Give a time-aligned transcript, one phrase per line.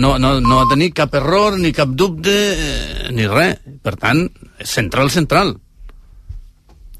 [0.00, 3.60] no, no, no ha tenir cap error, ni cap dubte, eh, ni res.
[3.84, 4.24] Per tant,
[4.64, 5.54] central, central.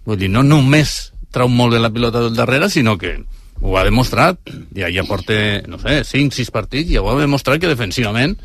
[0.04, 3.16] Vull dir, no només trau molt bé la pilota del darrere, sinó que
[3.60, 4.40] ho ha demostrat.
[4.76, 5.34] Ja, ja porta,
[5.70, 8.36] no sé, 5, 6 partits, i ja ho ha demostrat que defensivament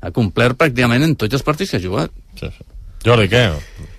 [0.00, 2.14] ha complert pràcticament en tots els partits que ha jugat.
[2.40, 2.70] Sí, sí.
[3.06, 3.42] Jordi, què?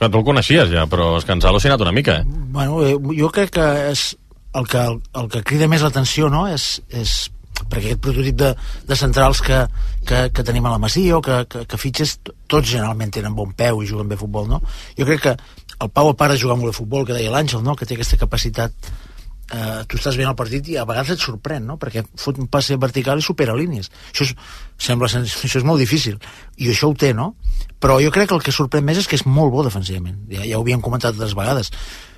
[0.01, 2.39] Que tu el coneixies ja, però és que ens ha al·lucinat una mica, eh?
[2.51, 4.09] Bueno, eh, jo crec que és
[4.57, 6.47] el que, el, el que crida més l'atenció no?
[6.51, 7.13] és, és
[7.65, 8.53] perquè aquest prototip de,
[8.87, 9.63] de centrals que,
[10.07, 13.53] que, que tenim a la Masia o que, que, que fitxes, tots generalment tenen bon
[13.57, 14.61] peu i juguen bé a futbol, no?
[14.97, 15.35] Jo crec que
[15.77, 17.75] el Pau, part de jugar molt a futbol, que deia l'Àngel, no?
[17.77, 18.73] que té aquesta capacitat
[19.53, 21.77] eh, tu estàs veient el partit i a vegades et sorprèn, no?
[21.81, 23.91] perquè fot un passe vertical i supera línies.
[24.11, 24.33] Això és,
[24.89, 26.17] sembla, això és molt difícil,
[26.57, 27.33] i això ho té, no?
[27.81, 30.19] Però jo crec que el que sorprèn més és que és molt bo defensivament.
[30.33, 31.71] Ja, ja ho havíem comentat altres vegades.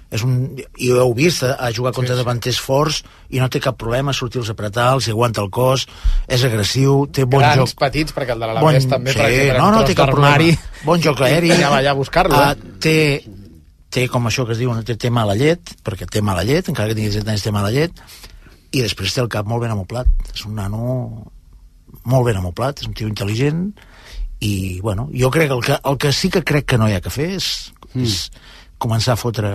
[0.10, 0.38] És un,
[0.82, 3.78] i ho heu vist, a, a jugar contra sí, davanters forts i no té cap
[3.78, 5.86] problema a sortir-los a apretar, els aguanta el cos,
[6.26, 7.76] és agressiu, té bon Grans, joc.
[7.84, 10.56] petits, perquè el de l'Alavés bon, també, sí, per exemple, no, no, té cap problema.
[10.88, 11.52] Bon joc aeri.
[11.54, 12.40] I allà a buscar-lo.
[12.40, 12.96] Uh, té,
[13.94, 16.90] té com això que es diu, té, té mala llet, perquè té mala llet, encara
[16.90, 18.02] que tingui 7 anys té mala llet,
[18.74, 20.10] i després té el cap molt ben amoplat.
[20.34, 20.88] És un nano
[22.10, 23.68] molt ben amoplat, és un tio intel·ligent,
[24.40, 26.96] i, bueno, jo crec que el que, el que sí que crec que no hi
[26.98, 27.50] ha que fer és,
[27.92, 28.06] mm.
[28.08, 28.18] és
[28.80, 29.54] començar a fotre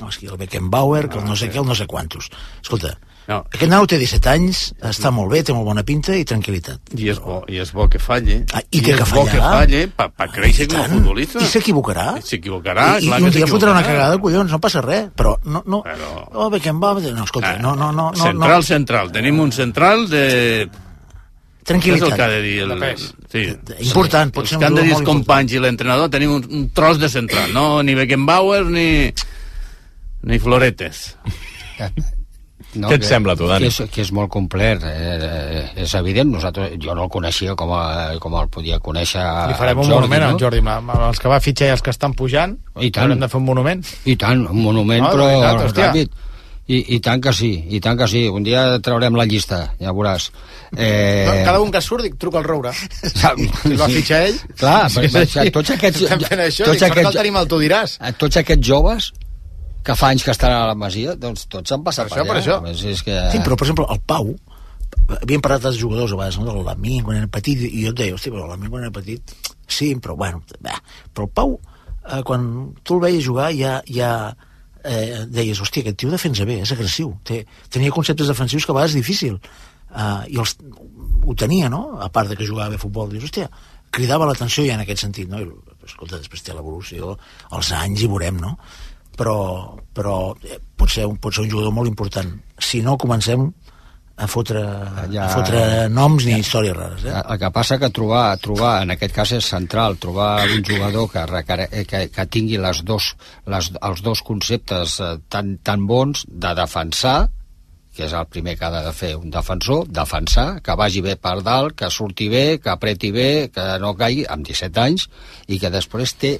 [0.00, 2.30] no, és que el Beckenbauer, que el no sé què, el no sé quantos.
[2.62, 2.96] Escolta,
[3.28, 3.44] No.
[3.46, 6.80] aquest nano té 17 anys, està molt bé, té molt bona pinta i tranquil·litat.
[6.98, 8.40] I és bo, i és bo que falle.
[8.52, 11.38] Ah, i que- és que bo que falle per pa créixer com a futbolista.
[11.38, 12.16] I s'equivocarà.
[12.24, 15.36] S'equivocarà, I, clar i un que dia fotrà una cagada, collons, no passa res, però
[15.44, 19.12] no, no, Però- oh, Beckenbauer, no, escolta, no, no, no, no, central, no, central.
[19.12, 20.68] Tenim un central de...
[21.62, 22.28] Què és el que ha tranquil·litat.
[22.30, 22.58] de dir?
[22.62, 22.96] El, De.
[23.30, 23.86] Sí.
[23.86, 26.46] Important, pot Els ser que un han de dir els companys i l'entrenador tenim un,
[26.50, 29.12] un tros de central, no ni Beckenbauer ni
[30.22, 31.16] ni Floretes.
[32.74, 33.66] No, Què et que- sembla, tu, Dani?
[33.66, 36.30] Que és, que és molt complet, eh, eh, és evident.
[36.30, 39.90] Nosaltres, jo no el coneixia com, a, com el podia conèixer Li farem el un
[39.90, 40.28] Jordi, monument no?
[40.28, 42.54] al Jordi, amb, els que va fitxar i els que estan pujant.
[42.78, 43.08] I tant.
[43.08, 43.82] Haurem de fer un monument.
[44.06, 46.10] I tant, un monument, No, de però veritat, ràpid.
[46.70, 48.28] I, I tant que sí, i tant que sí.
[48.30, 50.28] Un dia traurem la llista, ja veuràs.
[50.76, 51.24] Eh...
[51.26, 52.70] No, cada un que surt, dic, truca al Roure.
[53.02, 54.38] Sap- Si el va fitxar ell...
[54.60, 55.50] Clar, Sí, sí.
[55.50, 56.04] tots aquests...
[56.06, 57.96] Estem fent això, tots dic, que aquests- el tenim al Tu diràs.
[57.98, 59.10] a tots aquests joves
[59.84, 62.36] que fa anys que estan a la Masia, doncs tots han passat Per això, per
[62.36, 62.42] allà.
[62.42, 62.58] això.
[62.60, 63.16] A més, és que...
[63.32, 64.34] Sí, però, per exemple, el Pau,
[65.20, 66.50] havíem parlat dels jugadors a vegades, no?
[66.50, 69.34] de l'Amin quan era petit, i jo et deia, hosti, però l'Amin quan era petit,
[69.70, 70.76] sí, però bueno, bé.
[71.14, 71.56] però el Pau,
[72.04, 72.46] eh, quan
[72.82, 74.12] tu el veies jugar, ja, ja
[74.84, 77.42] eh, deies, hòstia, aquest tio defensa bé, és agressiu, té,
[77.72, 79.40] tenia conceptes defensius que a vegades és difícil,
[79.90, 80.56] eh, i els,
[81.24, 83.50] ho tenia, no?, a part de que jugava bé a futbol, dius, hòstia,
[83.90, 85.40] cridava l'atenció ja en aquest sentit, no?
[85.42, 85.50] I,
[85.86, 87.16] escolta, després té l'evolució,
[87.56, 88.54] els anys i veurem, no?
[89.18, 92.30] Però, però eh, pot, ser, un- pot ser un jugador molt important.
[92.58, 93.48] Si no, comencem
[94.20, 94.60] a fotre,
[95.12, 97.04] Ja- a fotre noms ni històries rares.
[97.08, 97.14] Eh?
[97.32, 101.24] El que passa que trobar, trobar, en aquest cas és central, trobar un jugador que,
[101.70, 103.14] eh, que, que tingui les dos,
[103.46, 107.30] les, els dos conceptes eh, tan, tan bons de defensar,
[107.96, 111.40] que és el primer que ha de fer un defensor, defensar, que vagi bé per
[111.42, 115.08] dalt, que surti bé, que apreti bé, que no caigui, amb 17 anys,
[115.48, 116.36] i que després té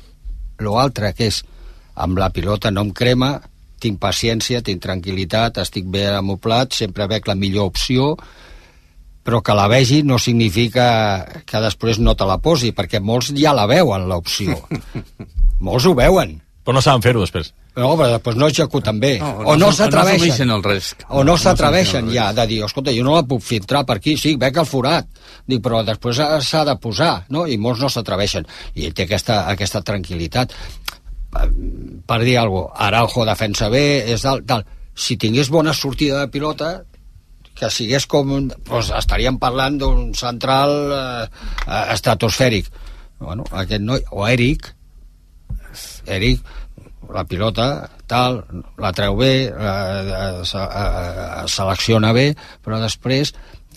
[0.61, 1.43] l'altre, que és
[2.00, 3.34] amb la pilota no em crema,
[3.81, 8.15] tinc paciència, tinc tranquil·litat, estic bé amoplat, sempre veig la millor opció,
[9.25, 13.55] però que la vegi no significa que després no te la posi, perquè molts ja
[13.56, 14.56] la veuen, l'opció.
[15.66, 16.39] molts ho veuen.
[16.65, 17.55] Però no saben fer-ho després.
[17.77, 19.12] No, però després no executen bé.
[19.21, 20.27] No, o no no s'atreveixen.
[20.27, 21.05] assumeixen el risc.
[21.09, 23.97] O no No s'atreveixen el ja de dir, escolta, jo no la puc filtrar per
[24.00, 25.09] aquí, sí, veig el forat.
[25.47, 27.47] Dic, però després s'ha de posar, no?
[27.47, 28.49] I molts no s'atreveixen.
[28.75, 30.53] I ell té aquesta, aquesta tranquil·litat.
[31.31, 31.47] Per,
[32.11, 34.65] per dir alguna cosa, Araujo defensa bé, és tal, tal.
[34.95, 36.71] Si tingués bona sortida de pilota,
[37.55, 38.31] que sigués com...
[38.37, 41.29] un- Doncs estaríem parlant d'un central eh,
[41.67, 42.71] eh, estratosfèric.
[43.21, 44.71] Bueno, aquest noi, o Eric,
[46.07, 46.41] Eric,
[47.13, 47.67] la pilota,
[48.11, 48.41] tal,
[48.79, 52.31] la treu bé, eh, se, eh, selecciona bé,
[52.65, 53.33] però després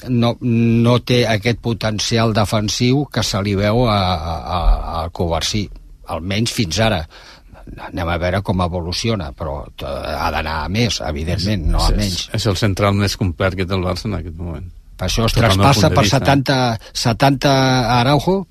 [0.09, 4.59] no, no té aquest potencial defensiu que se li veu a, a,
[5.03, 5.67] a- Covarsí,
[6.13, 7.03] almenys fins ara.
[7.87, 12.29] Anem a veure com evoluciona, però ha d'anar a més, evidentment, no a És- menys.
[12.33, 14.69] És el central més complet que té el Barça en aquest moment.
[14.97, 16.19] Per això es traspassa per vista.
[16.19, 18.47] 70, 70 a Araujo?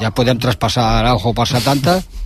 [0.00, 2.02] Ja podem traspassar Araujo per 70?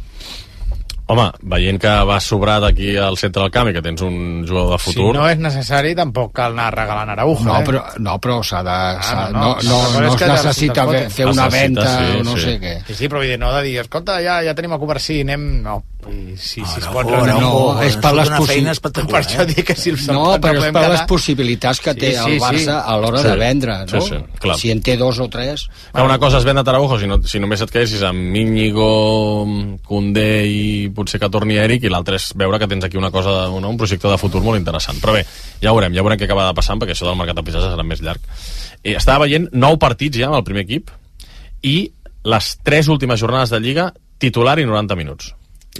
[1.11, 4.77] Home, veient que va sobrat aquí al centre del camp i que tens un jugador
[4.77, 5.09] de futur...
[5.11, 7.65] Si no és necessari, tampoc cal anar regalant Araujo, No, eh?
[7.67, 8.79] però, no, però s'ha de...
[9.03, 12.19] s'ha- no, no, no, no, no, és es que necessita fer, fer una venda sí,
[12.21, 12.45] o no sí.
[12.47, 12.75] sé què.
[12.89, 15.49] Sí, sí, però vull dir, no de dir, escolta, ja, ja tenim a Covarsí, anem...
[15.67, 17.35] No, I si, si es pot renovar...
[17.43, 18.73] No, és per les una possi- feina
[19.11, 22.23] Per això dic que si el No, però és per les possibilitats que té Sí,
[22.23, 22.79] sí, el Barça sí.
[22.79, 23.27] a l'hora Sí.
[23.29, 24.01] de vendre, no?
[24.01, 24.57] Sí, sí, clar.
[24.57, 25.67] Si en té dos o tres...
[25.93, 28.89] Que una cosa és vendre Araujo si, no, si només et quedessis amb Íñigo,
[29.85, 33.49] Condé i potser que torni Eric i l'altre és veure que tens aquí una cosa,
[33.51, 33.73] no?
[33.73, 35.01] un projecte de futur molt interessant.
[35.03, 35.25] Però bé,
[35.63, 37.87] ja veurem, ja veurem què acaba de passant perquè això del mercat de fitxatges serà
[37.87, 38.31] més llarg.
[38.85, 40.93] Eh, estava veient nou partits ja amb el primer equip
[41.67, 41.77] i
[42.31, 45.35] les tres últimes jornades de Lliga titular i 90 minuts.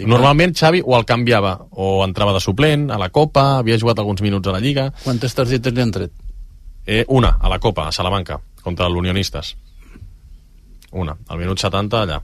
[0.07, 4.21] Normalment Xavi o el canviava o entrava de suplent a la Copa, havia jugat alguns
[4.23, 6.13] minuts a la Lliga Quantes targetes li han tret?
[6.85, 9.51] eh, una a la Copa, a Salamanca contra l'Unionistes
[10.91, 12.21] una, al minut 70 allà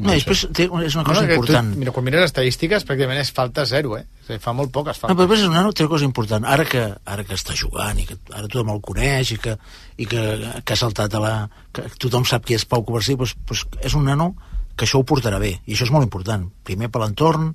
[0.00, 1.72] No, i després té, és una cosa No, que important.
[1.74, 4.04] Tu, mira, quan mires estadístiques, pràcticament és falta zero, eh?
[4.22, 5.16] O sigui, fa molt poques No, faltes.
[5.16, 6.46] però després és un nano té una cosa important.
[6.48, 9.56] Ara que, ara que està jugant i que ara tothom el coneix i que,
[9.98, 10.24] i que,
[10.64, 11.34] que ha saltat a la...
[11.72, 14.32] que tothom sap qui és Pau Covarsí, doncs, doncs és un nano
[14.76, 15.58] que això ho portarà bé.
[15.66, 16.46] I això és molt important.
[16.64, 17.50] Primer per l'entorn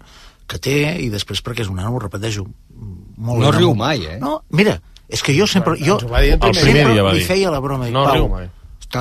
[0.45, 2.43] que té i després perquè és un nano, ho repeteixo,
[3.17, 4.19] molt No riu mai, eh?
[4.21, 4.77] No, mira,
[5.09, 5.73] és que jo sempre...
[5.81, 7.27] Jo, el primer sempre dia, va li dir.
[7.31, 7.89] feia la broma.
[7.89, 8.51] No Pau, riu mai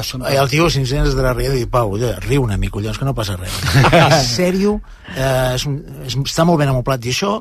[0.02, 0.32] Sempre...
[0.32, 3.04] Eh, El tio Cincenes de la Ria diu, Pau, ja, riu una mica, collons, que
[3.04, 3.54] no passa res.
[3.92, 4.80] en sèrio,
[5.14, 7.36] eh, és, un- és, està molt ben amoplat, i això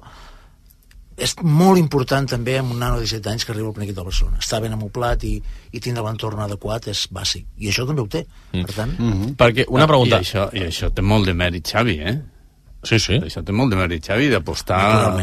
[1.23, 3.97] és molt important també amb un nano de 17 anys que arriba al primer equip
[3.99, 4.39] del Barcelona.
[4.41, 5.35] Està ben amoplat i,
[5.71, 7.45] i tindre l'entorn adequat és bàsic.
[7.61, 8.23] I això també ho té.
[8.51, 8.63] Mm.
[8.65, 8.93] Per tant,
[9.37, 12.15] perquè una pregunta I això, I això té molt de mèrit, Xavi, eh?
[12.83, 14.81] sí, sí, Això té molt de mèrit, Xavi, d'apostar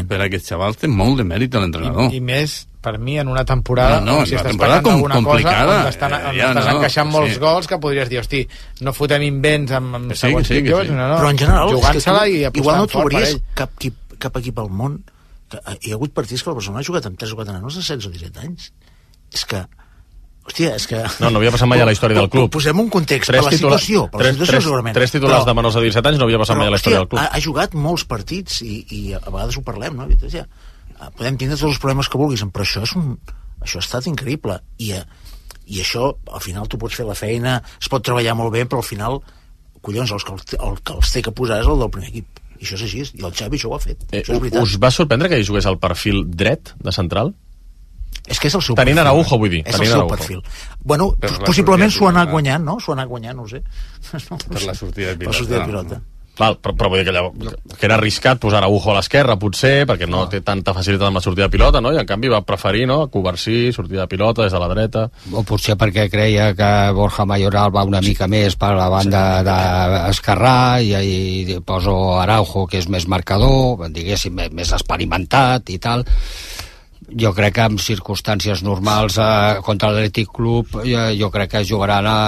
[0.09, 2.07] per aquests xavals té molt de mèrit a l'entrenador.
[2.09, 5.15] I, I més, per mi, en una temporada No, no, si estàs temporada com- alguna
[5.21, 7.39] complicada, cosa on, estan, on ja estàs no, encaixant molts sí.
[7.43, 8.41] gols que podries dir, hosti,
[8.81, 10.95] no fotem invents amb, amb sí, segons sí, joc, sí.
[10.97, 13.11] no, no, però en general, és que jugant-se-la tu, i igual no apostant fort per
[13.11, 13.43] trobaries ell.
[13.61, 14.97] cap, equip, cap equip al món
[15.51, 17.53] que eh, hi ha hagut partits que el Barcelona ha jugat amb 3 o 4
[17.59, 18.71] nanos de 16 o 17 anys.
[19.33, 19.61] És que
[20.41, 20.97] Hòstia, és que...
[21.21, 22.47] No, no havia passat mai a la història del club.
[22.51, 24.95] Posem un context, tres, per la titula- situació, per la tres, situació tres, segurament.
[24.97, 26.97] tres titulars Però- de menors de 17 anys no havia passat mai a la història
[27.03, 30.07] del club Ha, ha jugat molts partits i, i a vegades ho parlem, no?
[30.09, 30.43] Eh,
[31.17, 33.17] podem tindre tots els problemes que vulguis, però això és un,
[33.61, 34.59] això ha estat increïble.
[34.77, 35.03] I, eh,
[35.71, 38.81] I això, al final, tu pots fer la feina, es pot treballar molt bé, però
[38.83, 39.21] al final,
[39.81, 42.39] collons, els que, els, el que els té que posar és el del primer equip.
[42.59, 44.03] I això és així, i el Xavi això ho ha fet.
[44.11, 44.61] eh, això és veritat.
[44.61, 47.33] us va sorprendre que hi jugués al perfil dret de central?
[48.27, 49.07] És que és el seu Tenint perfil.
[49.07, 50.07] Araujo, vull dir, És el seu Araujo.
[50.15, 50.43] perfil.
[50.83, 52.31] Bueno, Per possiblement s'ho ha anat pilota.
[52.33, 52.79] guanyant, no?
[52.79, 53.63] S'ho ha anat guanyant, no ho sé.
[54.29, 55.37] No, no Per la sortida de Per la pilota.
[55.39, 56.01] sortida de pilota.
[56.39, 59.83] Val, però, però vull dir que, llavors, que era arriscat posar Araujo a l'esquerra, potser,
[59.89, 61.91] perquè no, té tanta facilitat amb la sortida de pilota, no?
[61.91, 65.03] I en canvi va preferir, no?, Covarsí, sortida de pilota des de la dreta...
[65.35, 70.55] O potser perquè creia que Borja Mayoral va una mica més per la banda d'Esquerrà
[70.79, 76.07] i, i poso Araujo, que és més marcador, diguéssim, més, més experimentat i tal.
[77.11, 82.07] Jo crec que en circumstàncies normals eh, contra l'Atlètic Club jo, jo crec que jugaran
[82.07, 82.19] a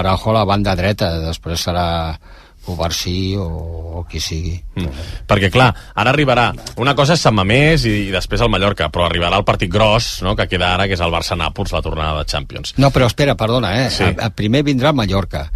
[0.00, 1.86] Araujo a la banda dreta, després serà
[2.62, 3.46] Covarsí o,
[3.98, 4.54] o qui sigui.
[4.78, 5.06] Mm.
[5.28, 6.50] Perquè, clar, ara arribarà...
[6.82, 10.14] Una cosa és Sant Mamés i, i després el Mallorca, però arribarà el partit gros,
[10.22, 12.76] no?, que queda ara, que és el Barça-Nàpols, la tornada de Champions.
[12.78, 13.90] No, però espera, perdona, eh?
[13.90, 14.06] Sí.
[14.06, 15.48] A, a, primer vindrà Mallorca.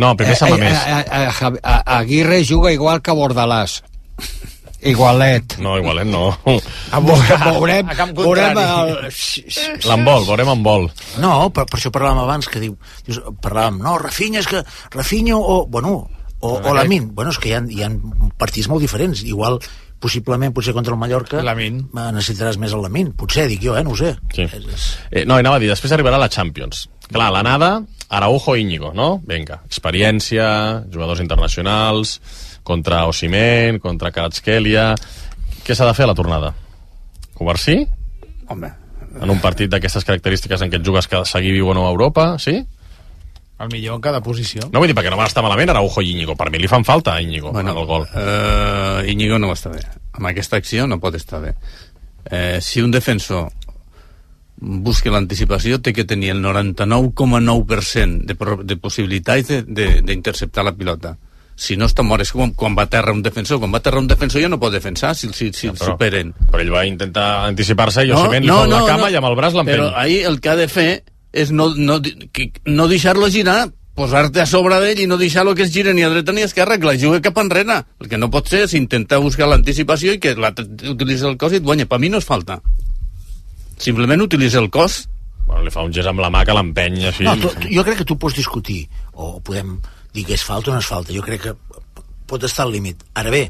[0.00, 0.76] No, primer Sant Mamés.
[0.76, 3.80] a, a, a, a, Aguirre juga igual que Bordalàs.
[4.80, 5.58] Igualet.
[5.60, 6.30] No, igualet no.
[6.92, 8.94] A buscar, veurem, a camp veurem el...
[9.84, 10.88] L'embol, veurem en vol.
[11.20, 14.64] No, per, per això parlàvem abans, que diu, dius, parlàvem, no, Rafinha és que...
[14.94, 15.98] Rafinha o, bueno,
[16.40, 17.10] o, o Lamin.
[17.14, 17.90] Bueno, és que hi ha, hi ha
[18.40, 19.22] partits molt diferents.
[19.28, 19.58] Igual,
[20.00, 21.82] possiblement, potser contra el Mallorca Lamin.
[21.92, 23.12] eh, necessitaràs més el Lamin.
[23.16, 24.14] Potser, dic jo, eh, no ho sé.
[24.34, 24.48] Sí.
[24.48, 24.86] És.
[25.10, 26.88] Eh, no, i anava a dir, després arribarà la Champions.
[27.10, 29.20] Clar, l'anada, Araujo i Íñigo, no?
[29.26, 32.20] Vinga, experiència, jugadors internacionals,
[32.62, 34.94] contra Osimhen, contra Karatskelia...
[35.60, 36.54] Què s'ha de fer a la tornada?
[37.36, 37.76] Covarsí?
[38.48, 38.70] Home,
[39.20, 41.90] En un partit d'aquestes característiques en què et jugues que seguir viu o no a
[41.92, 42.62] Europa, sí?
[43.60, 44.62] El millor en cada posició.
[44.72, 46.34] No vull dir perquè no va estar malament Araujo i Íñigo.
[46.36, 48.06] Per mi li fan falta a Íñigo bueno, en el gol.
[48.14, 49.82] Uh, Íñigo no va estar bé.
[50.16, 51.54] Amb aquesta acció no pot estar bé.
[52.30, 53.50] Eh, si un defensor
[54.60, 61.16] busca l'anticipació, té que tenir el 99,9% de, de possibilitats de- de- d'interceptar la pilota.
[61.56, 63.58] Si no està mort, és com quan va a terra un defensor.
[63.60, 65.92] Quan va a terra un defensor ja no pot defensar si, si, si el Però,
[65.92, 66.32] superen.
[66.50, 69.52] però ell va intentar anticipar-se i Osimhen li fot la cama i amb el braç
[69.58, 69.76] l'empeny.
[69.76, 71.02] Però ahir el que ha de fer
[71.32, 72.00] és no, no,
[72.66, 76.10] no deixar-lo girar, posar-te a sobre d'ell i no deixar-lo que es gire ni a
[76.10, 77.80] dreta ni a esquerra, que la jugui cap enrere.
[78.00, 81.54] El que no pot ser és intentar buscar l'anticipació i que l'altre utilitzi el cos
[81.54, 81.88] i et guanya.
[81.90, 82.60] Per mi no és falta.
[83.80, 85.04] Simplement utilitza el cos.
[85.46, 87.26] Bueno, li fa un gest amb la mà que l'empeny així.
[87.26, 89.78] No, tu, jo crec que tu pots discutir, o podem
[90.14, 91.14] dir que és falta o no és falta.
[91.14, 91.56] Jo crec que
[92.30, 93.02] pot estar al límit.
[93.18, 93.48] Ara bé,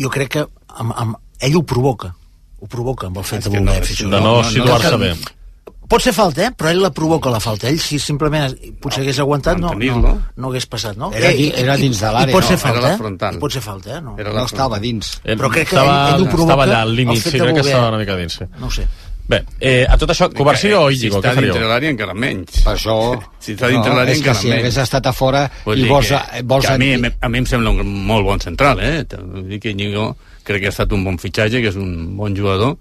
[0.00, 2.12] jo crec que amb, amb, ell ho provoca.
[2.60, 4.10] Ho provoca amb el fet de voler no, fer això.
[4.12, 5.14] de no situar-se bé.
[5.88, 6.50] Pot ser falta, eh?
[6.56, 7.68] però ell la provoca la falta.
[7.68, 11.10] Ell, si simplement potser hagués aguantat, no, no, no hagués passat, no?
[11.12, 12.48] Era di- era dins de l'àrea, I pot no?
[12.48, 12.98] ser Era falta, la eh?
[12.98, 13.34] frontal.
[13.36, 14.00] I pot ser falta, eh?
[14.00, 15.20] No, Era No estava dins.
[15.24, 17.54] Ell Però crec que estava, ell- ell ho provoca estava allà al límit, sí, crec
[17.54, 18.46] que estava una mica dins, sí.
[18.58, 18.86] no ho sé.
[19.26, 21.52] Bé, eh, a tot això, Covarsí o si Íñigo, està què faríeu?
[21.54, 22.58] dintre l'àrea encara menys.
[22.64, 22.96] Per això...
[23.44, 24.60] Si està dintre l'àrea és que encara si menys.
[24.62, 27.46] hagués estat a fora Vull i vols, que, vols que a, mi, a mi em
[27.48, 29.04] sembla un molt bon central, eh?
[29.20, 30.10] Vull dir que Íñigo
[30.44, 32.76] crec que ha estat un bon fitxatge, que és un bon jugador,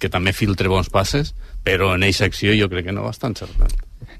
[0.00, 1.34] que també filtre bons passes,
[1.64, 3.72] però en eixa acció jo crec que no va estar encertat.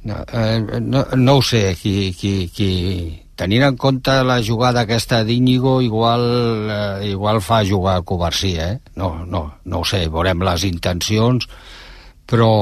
[0.04, 3.20] No, eh, no, no ho sé, qui, qui, qui...
[3.34, 6.22] Tenint en compte la jugada aquesta d'Íñigo, igual,
[6.70, 8.78] eh, igual fa jugar a Covarsí, eh?
[8.94, 11.48] No, no, no ho sé, veurem les intencions,
[12.30, 12.52] però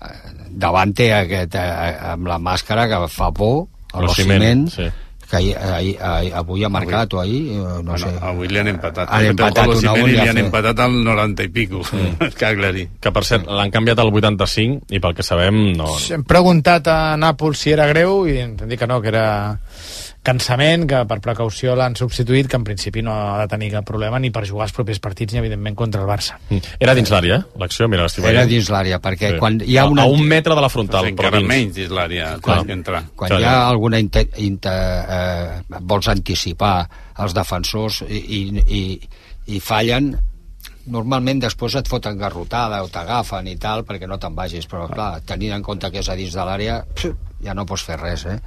[0.00, 0.14] eh,
[0.48, 4.88] davant té aquest, eh, amb la màscara que fa por, el Ociment, sí.
[5.32, 8.12] Que ahir, ahir, ahir, avui ha marcat, o ahir, eh, no bueno, sé.
[8.20, 9.08] avui li han empatat.
[9.08, 12.02] Han empatat una un i li ha han empatat al 90 i pico, sí.
[12.38, 12.88] que aclarir.
[13.00, 15.88] Que, per cert, l'han canviat al 85 i pel que sabem no...
[16.12, 19.26] Hem preguntat a Nàpols si era greu i han dit que no, que era
[20.22, 24.20] cansament, que per precaució l'han substituït, que en principi no ha de tenir cap problema
[24.22, 26.38] ni per jugar els propers partits ni evidentment contra el Barça.
[26.48, 26.76] Mm.
[26.78, 27.58] Era dins l'àrea, eh?
[27.58, 28.50] L'acció, mira, l'estic Era veient.
[28.54, 29.38] dins l'àrea, perquè Sí.
[29.42, 30.02] quan hi ha a, una...
[30.02, 31.48] a un metre de la frontal, però encara dins.
[31.48, 33.04] menys és l'àrea que entrar.
[33.16, 33.68] quan hi ha ja.
[33.68, 36.88] alguna inter, inter, eh, vols anticipar
[37.18, 38.82] els defensors i, i, i,
[39.56, 40.14] i fallen
[40.86, 45.20] normalment després et foten garrotada o t'agafen i tal perquè no te'n vagis, però clar,
[45.26, 46.80] tenint en compte que és a dins de l'àrea
[47.42, 48.38] ja no pots fer res, eh?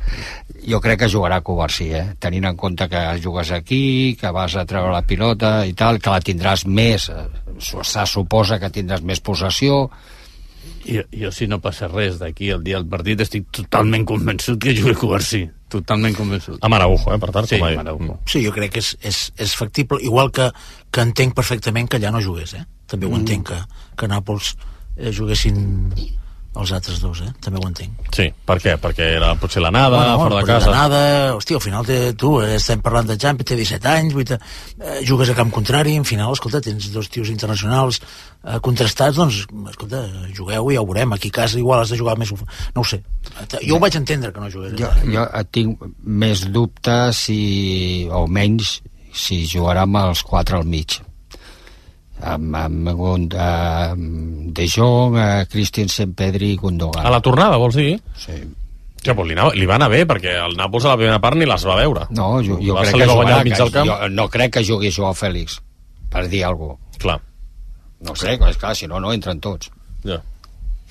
[0.68, 2.06] Jo crec que jugarà Covarsí, eh?
[2.20, 6.14] Tenint en compte que jugues aquí, que vas a treure la pilota i tal, que
[6.14, 7.26] la tindràs més, eh,
[7.60, 9.90] se suposa que tindràs més possessió,
[10.86, 14.74] Jo, jo, si no passa res d'aquí el dia del partit, estic totalment convençut que
[14.78, 15.42] jugui Covarsí.
[15.74, 16.60] Totalment convençut.
[16.62, 18.20] Amb Araujo, eh, per tant, Sí, com a Araujo.
[18.30, 20.52] Sí, jo crec que és, és, és factible, igual que,
[20.94, 22.66] que entenc perfectament que allà no jugués, eh?
[22.86, 23.58] També ho entenc, que,
[23.98, 24.54] que Nàpols
[24.98, 25.58] eh, juguessin
[26.56, 27.32] els altres dos, eh?
[27.44, 28.08] També ho entenc.
[28.16, 28.76] Sí, per què?
[28.82, 30.72] Perquè era potser l'anada, fora de casa.
[30.72, 31.00] Nada,
[31.36, 34.38] hòstia, al final té, tu, eh, estem parlant de Champions, té 17 anys, vull dir,
[34.80, 39.42] eh, jugues a camp contrari, al final, escolta, tens dos tios internacionals eh, contrastats, doncs,
[39.74, 40.06] escolta,
[40.38, 41.16] jugueu i ja ho veurem.
[41.18, 42.32] Aquí a casa igual has de jugar més...
[42.76, 43.02] No ho sé.
[43.62, 44.78] Jo ho vaig entendre que no jugués.
[44.80, 47.42] Jo, jo tinc més dubtes si,
[48.12, 48.80] o menys
[49.16, 51.00] si jugarà amb els quatre al mig
[52.22, 57.76] amb, amb, amb uh, De Jong, uh, Christensen, Pedri i Gundogan A la tornada, vols
[57.76, 58.00] dir?
[58.18, 58.38] sí.
[59.06, 61.38] Ja, pues li, anava, li va anar bé, perquè el Nàpols a la primera part
[61.38, 62.08] ni les va veure.
[62.10, 63.88] no, jo, jo crec que jugarà mig del camp.
[63.92, 65.60] jo no crec que jugui Joao Fèlix
[66.10, 67.20] per dir alguna cosa Clar.
[68.02, 69.70] no sé, és clar, si no, no entren tots
[70.04, 70.18] Ja.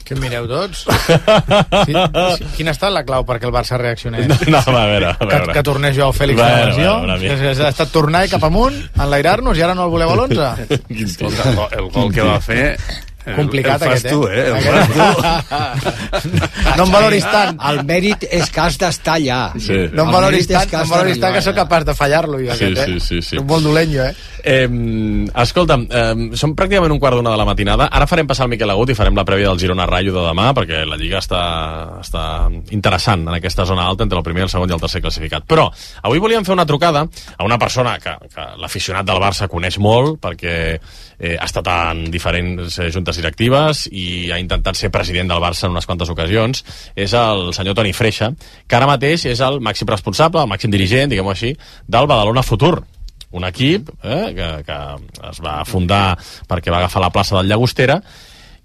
[0.04, 0.82] Què mireu tots?
[0.84, 2.48] Sí, sí.
[2.58, 4.26] Quina ha estat la clau perquè el Barça reaccionés?
[4.52, 5.52] No, a veure, a Que, veure.
[5.56, 6.90] que tornés jo Fèlix a la lesió?
[6.98, 7.64] bueno, una mica.
[7.64, 10.78] Ha estat tornar cap amunt, enlairar-nos i ara no el voleu a l'11?
[11.06, 12.66] Escolta, el, gol- el gol que va fer...
[13.26, 14.10] el- Complicat el fas aquest, eh?
[14.10, 14.46] tu, eh?
[14.46, 16.24] El Aquest- fas tu.
[16.76, 17.58] No em valoris tant.
[17.70, 19.76] el mèrit és que has d'estar allà Sí.
[19.92, 22.54] No em valoris tant, que no em valoris tant que sóc capaç de fallar-lo, jo,
[22.54, 22.86] Sí, aquest, eh?
[22.86, 23.36] sí, sí, sí.
[23.36, 24.14] Soc molt dolent, jo, eh?
[24.44, 24.68] Eh,
[25.40, 27.86] escolta'm, eh, som pràcticament un quart d'una de la matinada.
[27.90, 30.50] Ara farem passar el Miquel Agut i farem la prèvia del Girona Rayo de demà,
[30.56, 32.24] perquè la Lliga està, està
[32.70, 35.46] interessant en aquesta zona alta entre el primer, el segon i el tercer classificat.
[35.48, 35.70] Però
[36.02, 37.06] avui volíem fer una trucada
[37.38, 40.78] a una persona que, que l'aficionat del Barça coneix molt, perquè
[41.18, 45.68] eh, ha estat en diferents eh, juntes directives i ha intentat ser president del Barça
[45.68, 46.64] en unes quantes ocasions.
[46.96, 48.32] És el senyor Toni Freixa,
[48.66, 51.54] que ara mateix és el màxim responsable, el màxim dirigent, diguem-ho així,
[51.86, 52.76] del Badalona Futur
[53.34, 54.78] un equip eh, que, que
[55.28, 56.14] es va fundar
[56.48, 57.98] perquè va agafar la plaça del Llagostera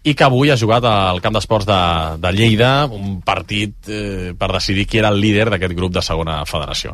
[0.06, 1.80] i que avui ha jugat al camp d'esports de,
[2.22, 6.44] de Lleida un partit eh, per decidir qui era el líder d'aquest grup de segona
[6.48, 6.94] federació.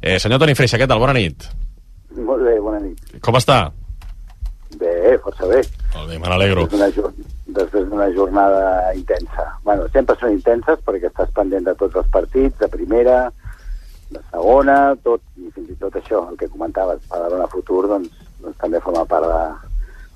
[0.00, 1.02] Eh, senyor Toni Freixa, què tal?
[1.02, 1.48] Bona nit.
[2.16, 3.18] Molt bé, bona nit.
[3.20, 3.66] Com està?
[4.74, 5.62] Bé, força bé.
[5.94, 6.66] Molt bé, me n'alegro.
[7.56, 9.46] Després d'una jornada intensa.
[9.64, 13.30] Bueno, sempre són intenses perquè estàs pendent de tots els partits, de primera,
[14.10, 18.58] de segona, tot, i fins i tot això, el que comentaves, Badalona Futur, doncs, doncs
[18.60, 19.65] també forma part de,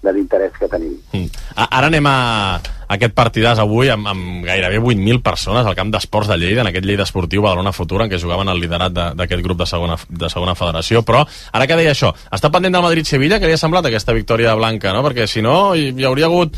[0.02, 0.94] de l'interès que tenim.
[1.12, 1.26] Mm.
[1.56, 6.28] A- Ara anem a aquest partidàs avui amb, amb gairebé 8.000 persones al camp d'esports
[6.28, 9.42] de Lleida, en aquest Lleida esportiu Badalona Futura, en què jugaven el liderat de- d'aquest
[9.44, 11.02] grup de segona, de segona federació.
[11.04, 14.54] Però, ara que deia això, està pendent del Madrid-Sevilla, que li ha semblat aquesta victòria
[14.54, 15.02] blanca, no?
[15.04, 16.56] Perquè si no, hi, hi hauria hagut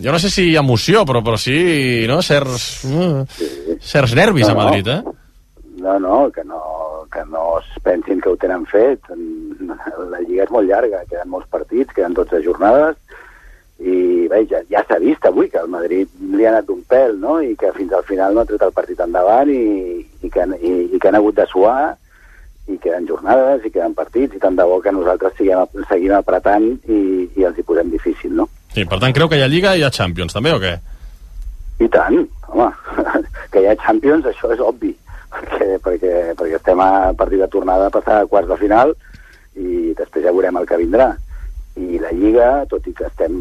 [0.00, 2.22] jo no sé si emoció, però, però sí, no?
[2.22, 3.24] Certs, uh,
[3.80, 4.64] certs nervis a No, no.
[4.64, 5.02] Madrid, eh?
[5.80, 6.60] No, no, que no,
[7.12, 9.10] que no es pensin que ho tenen fet.
[9.10, 12.98] La Lliga és molt llarga, queden molts partits, queden 12 jornades,
[13.80, 17.16] i bé, ja, ja s'ha vist avui que el Madrid li ha anat un pèl,
[17.20, 19.64] no?, i que fins al final no ha tret el partit endavant i,
[20.20, 21.96] i, que, i, i que han hagut de suar
[22.70, 26.68] i queden jornades i queden partits i tant de bo que nosaltres siguem, seguim apretant
[26.86, 27.00] i,
[27.40, 28.46] i els hi posem difícil, no?
[28.70, 30.76] Sí, per tant, creu que hi ha Lliga i hi ha Champions, també, o què?
[31.80, 32.20] I tant,
[32.52, 32.68] home,
[33.52, 34.92] que hi ha Champions, això és obvi,
[35.30, 38.94] perquè, perquè, perquè estem a partir de tornada a passar a quarts de final
[39.56, 41.12] i després ja veurem el que vindrà.
[41.80, 43.36] I la Lliga, tot i que estem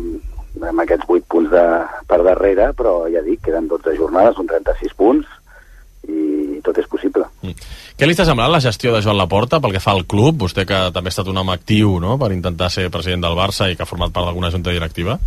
[0.60, 1.65] amb aquests 8 punts de,
[2.10, 5.27] per darrere, però ja dic, queden 12 jornades, són 36 punts,
[6.10, 7.27] i tot és possible.
[7.43, 10.39] Què li està semblant la gestió de Joan Laporta pel que fa al club?
[10.46, 12.17] Vostè que també ha estat un home actiu no?
[12.22, 15.19] per intentar ser president del Barça i que ha format part d'alguna junta directiva?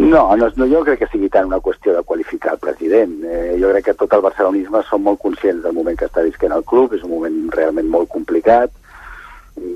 [0.00, 3.18] No, no, no, jo crec que sigui tant una qüestió de qualificar el president.
[3.20, 6.54] Eh, jo crec que tot el barcelonisme som molt conscients del moment que està visquent
[6.56, 8.72] el club, és un moment realment molt complicat.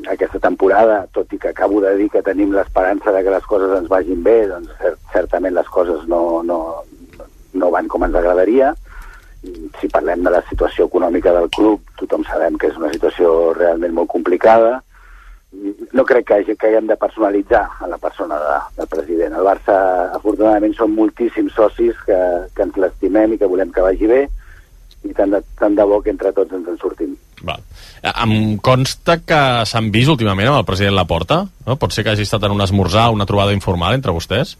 [0.08, 3.76] Aquesta temporada, tot i que acabo de dir que tenim l'esperança de que les coses
[3.76, 6.58] ens vagin bé, doncs cert, certament les coses no, no,
[7.52, 8.72] no van com ens agradaria.
[9.76, 13.92] Si parlem de la situació econòmica del club, tothom sabem que és una situació realment
[13.92, 14.78] molt complicada
[15.92, 19.36] no crec que, que haguem de personalitzar a la persona de, del president.
[19.38, 19.76] El Barça,
[20.16, 22.18] afortunadament, són moltíssims socis que,
[22.54, 24.24] que ens l'estimem i que volem que vagi bé
[25.04, 27.14] i tant de, tant de bo que entre tots ens en sortim.
[27.44, 27.60] Val.
[28.10, 31.76] Em consta que s'han vist últimament amb el president Laporta, no?
[31.80, 34.56] Pot ser que hagi estat en un esmorzar, una trobada informal entre vostès?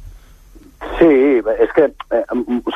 [0.98, 2.22] Sí, és que eh,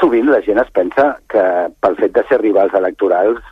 [0.01, 1.45] sovint la gent es pensa que
[1.83, 3.45] pel fet de ser rivals electorals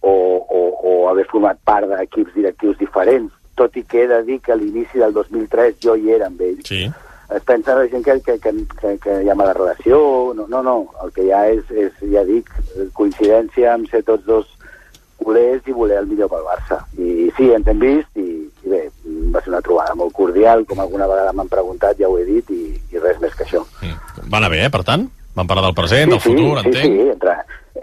[0.00, 4.38] o, o, o haver format part d'equips directius diferents tot i que he de dir
[4.44, 6.60] que a l'inici del 2003 jo hi era amb ell.
[6.66, 6.86] Sí.
[7.34, 9.98] Es pensa la gent que, que, que, que, que hi ha mala relació,
[10.36, 12.48] no, no, no, el que hi ha és, és, ja dic,
[12.96, 14.48] coincidència amb ser tots dos
[15.18, 16.80] culers i voler el millor pel Barça.
[16.96, 18.30] I sí, ens hem vist i,
[18.64, 18.80] i bé,
[19.34, 22.48] va ser una trobada molt cordial, com alguna vegada m'han preguntat, ja ho he dit,
[22.54, 23.64] i, i res més que això.
[23.82, 24.28] Mm.
[24.32, 25.08] Va anar bé, eh, per tant?
[25.36, 26.96] Van parlar del present, del sí, futur, sí, entenc?
[26.96, 27.36] Sí, entre,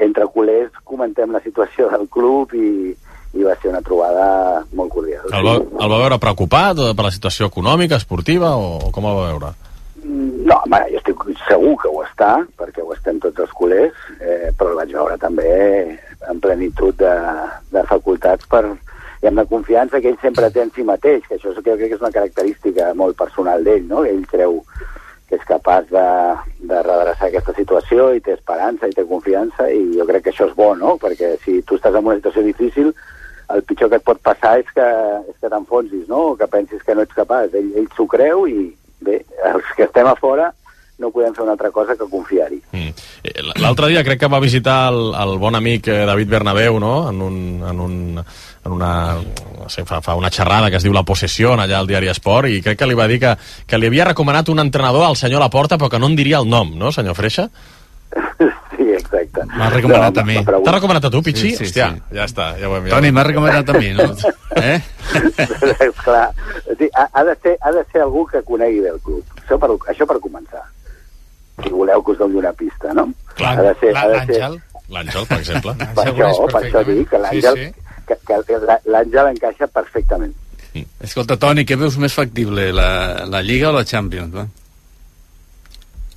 [0.10, 2.96] entre culers comentem la situació del club i,
[3.36, 5.27] i va ser una trobada molt cordial.
[5.32, 9.20] El va, el va veure preocupat per la situació econòmica, esportiva, o, o com el
[9.20, 9.54] va veure?
[10.04, 13.96] Mm, No, home, jo estic segur que ho està, perquè ho estem tots els culers,
[14.20, 15.54] eh, però el vaig veure també
[16.30, 17.13] en plenitud de,
[17.74, 18.62] de facultats per,
[19.24, 21.82] i amb la confiança que ell sempre té en si mateix, que això és, crec
[21.82, 24.04] que és una característica molt personal d'ell, no?
[24.06, 24.60] Ell creu
[25.25, 26.06] que és capaç de,
[26.70, 30.46] de redreçar aquesta situació i té esperança i té confiança i jo crec que això
[30.51, 30.94] és bo, no?
[31.01, 32.94] Perquè si tu estàs en una situació difícil,
[33.54, 34.86] el pitjor que et pot passar és que,
[35.29, 36.31] és que t'enfonsis, no?
[36.31, 37.53] O que pensis que no ets capaç.
[37.53, 38.70] Ell, ell s'ho creu i,
[39.05, 40.51] bé, els que estem a fora
[40.98, 42.62] no podem fer una altra cosa que confiar-hi.
[42.72, 42.92] Mm.
[43.24, 46.94] Eh, L'altre dia crec que va visitar el, el bon amic eh, David Bernabéu, no?,
[47.10, 48.92] en, un, en, un, en una,
[49.60, 52.48] no sé, fa, fa una xerrada que es diu La Possessió, allà al diari Esport,
[52.48, 53.36] i crec que li va dir que,
[53.68, 56.48] que li havia recomanat un entrenador al senyor Laporta, però que no en diria el
[56.50, 57.50] nom, no, senyor Freixa?
[59.35, 59.57] exacte.
[59.59, 60.37] M'ha recomanat a mi.
[60.45, 61.51] T'ha recomanat a tu, Pichi?
[61.51, 62.15] Sí, sí, Hòstia, sí.
[62.17, 62.87] ja està, ja ho hem...
[62.89, 64.07] Ja Toni, m'ha recomanat a mi, no?
[64.55, 64.79] Eh?
[65.83, 66.29] és clar.
[66.79, 69.35] Sí, ha, ha, de ser, ha de ser algú que conegui bé el club.
[69.41, 70.63] Això per, això per començar.
[71.63, 73.09] Si voleu que us doni una pista, no?
[73.35, 73.51] Clar.
[73.59, 74.57] ha de ser, ha de ser, L'Àngel?
[74.95, 75.75] L'Àngel, per exemple.
[75.81, 78.01] per Segur això, per això dic que l'Àngel Sí, sí.
[78.07, 78.17] que,
[78.48, 78.59] que
[78.95, 80.35] l'Àngel encaixa perfectament.
[81.03, 82.89] Escolta, Toni, què veus més factible, la,
[83.31, 84.33] la Lliga o la Champions?
[84.35, 84.48] Va?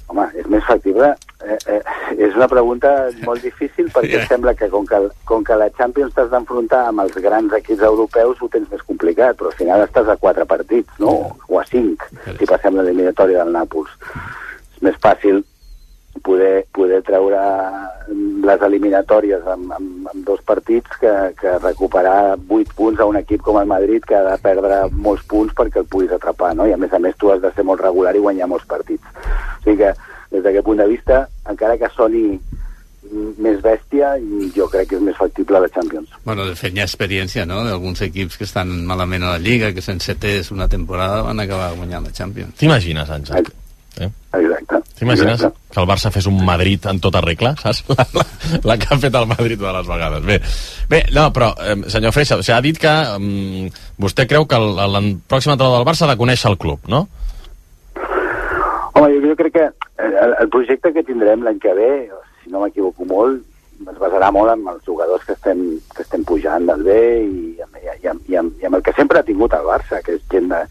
[0.08, 1.10] Home, és més factible.
[1.44, 1.80] Eh, eh,
[2.16, 2.90] és una pregunta
[3.26, 4.26] molt difícil perquè Ja.
[4.26, 8.40] sembla que com que, com que la Champions t'has d'enfrontar amb els grans equips europeus
[8.42, 11.36] ho tens més complicat, però al final estàs a quatre partits, no?
[11.48, 12.02] O a cinc,
[12.38, 13.90] si passem l'eliminatòria del Nàpols.
[14.74, 15.44] És més fàcil
[16.24, 17.40] poder, poder treure
[18.08, 23.42] les eliminatòries amb, amb, amb dos partits que, que recuperar vuit punts a un equip
[23.44, 26.68] com el Madrid que ha de perdre molts punts perquè el puguis atrapar, no?
[26.68, 29.04] I a més a més tu has de ser molt regular i guanyar molts partits.
[29.58, 29.92] O sigui que,
[30.32, 32.38] des d'aquest punt de vista, encara que soni
[33.40, 34.16] més bèstia,
[34.54, 36.10] jo crec que és més factible la Champions.
[36.26, 39.72] Bueno, de fet, hi ha experiència, no?, d'alguns equips que estan malament a la Lliga,
[39.72, 42.58] que sense setès una temporada van acabar guanyant la Champions.
[42.60, 43.48] T'imagines, Àngel?
[44.36, 44.80] Exacte.
[44.98, 47.80] T'imagines que el Barça fes un Madrid en tota regla, saps?
[47.96, 48.24] La, la,
[48.68, 50.26] la que ha fet el Madrid de les vegades.
[50.28, 50.36] Bé,
[50.90, 54.60] bé no, però, eh, senyor Freixa, o sigui, ha dit que eh, vostè creu que
[54.60, 57.06] el, el pròxim entrenador del Barça ha de conèixer el club, no?
[58.92, 59.66] Home, jo, jo crec que
[60.04, 61.92] el, el projecte que tindrem l'any que ve,
[62.42, 63.40] si no m'equivoco molt,
[63.86, 65.60] es basarà molt en els jugadors que estem,
[65.94, 69.20] que estem pujant del bé i, i, i, i, amb, i amb el que sempre
[69.20, 70.62] ha tingut el Barça, que és gent de,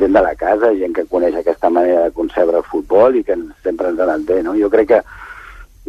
[0.00, 3.38] gent de la casa, gent que coneix aquesta manera de concebre el futbol i que
[3.62, 4.40] sempre ens ha anat bé.
[4.42, 4.56] No?
[4.58, 5.02] Jo crec que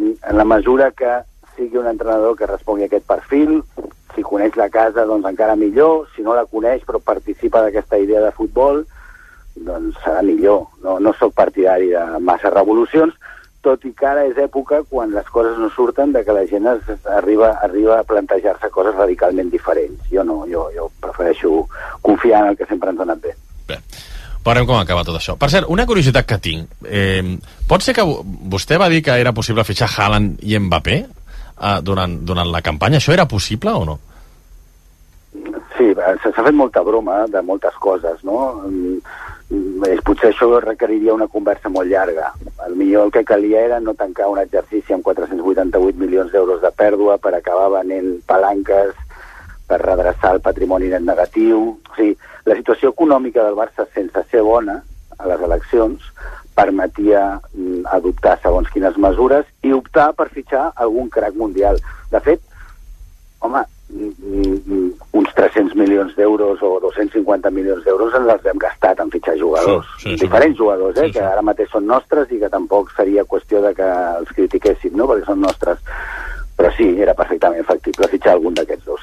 [0.00, 1.18] en la mesura que
[1.56, 3.60] sigui un entrenador que respongui a aquest perfil,
[4.14, 8.22] si coneix la casa, doncs encara millor, si no la coneix però participa d'aquesta idea
[8.24, 8.84] de futbol,
[9.56, 10.68] doncs serà millor.
[10.84, 13.14] No, no sóc partidari de massa revolucions,
[13.62, 16.66] tot i que ara és època quan les coses no surten de que la gent
[16.66, 20.00] es, arriba, arriba a plantejar-se coses radicalment diferents.
[20.10, 21.66] Jo no, jo, jo prefereixo
[22.00, 23.34] confiar en el que sempre ens ha anat bé.
[23.68, 23.78] Bé.
[24.44, 25.36] veurem com acaba tot això.
[25.38, 26.70] Per cert, una curiositat que tinc.
[26.88, 27.36] Eh,
[27.68, 31.78] pot ser que vo- vostè va dir que era possible fitxar Haaland i Mbappé eh,
[31.82, 32.96] durant, durant la campanya.
[32.98, 33.98] Això era possible o no?
[36.00, 38.40] Eh, s'ha fet molta broma de moltes coses, no?
[38.66, 39.00] Mm,
[40.06, 42.32] Potser això requeriria una conversa molt llarga.
[42.66, 46.70] El millor el que calia era no tancar un exercici amb 488 milions d'euros de
[46.70, 48.94] pèrdua per acabar venent palanques
[49.70, 51.62] per redreçar el patrimoni net negatiu.
[51.90, 54.80] O sigui, la situació econòmica del Barça sense ser bona
[55.18, 56.06] a les eleccions
[56.54, 61.78] permetia mm, adoptar segons quines mesures i optar per fitxar algun crac mundial.
[62.10, 62.42] De fet,
[63.40, 63.62] home,
[65.12, 69.86] uns 300 milions d'euros o 250 milions d'euros ens els hem gastat en fitxar jugadors.
[69.98, 70.24] Sí, sí, sí.
[70.26, 71.18] Diferents jugadors, eh, Sí, sí.
[71.18, 75.06] que ara mateix són nostres i que tampoc seria qüestió de que els critiquéssim, no?,
[75.10, 75.78] perquè són nostres.
[76.56, 79.00] Però sí, era perfectament factible fitxar algun d'aquests dos.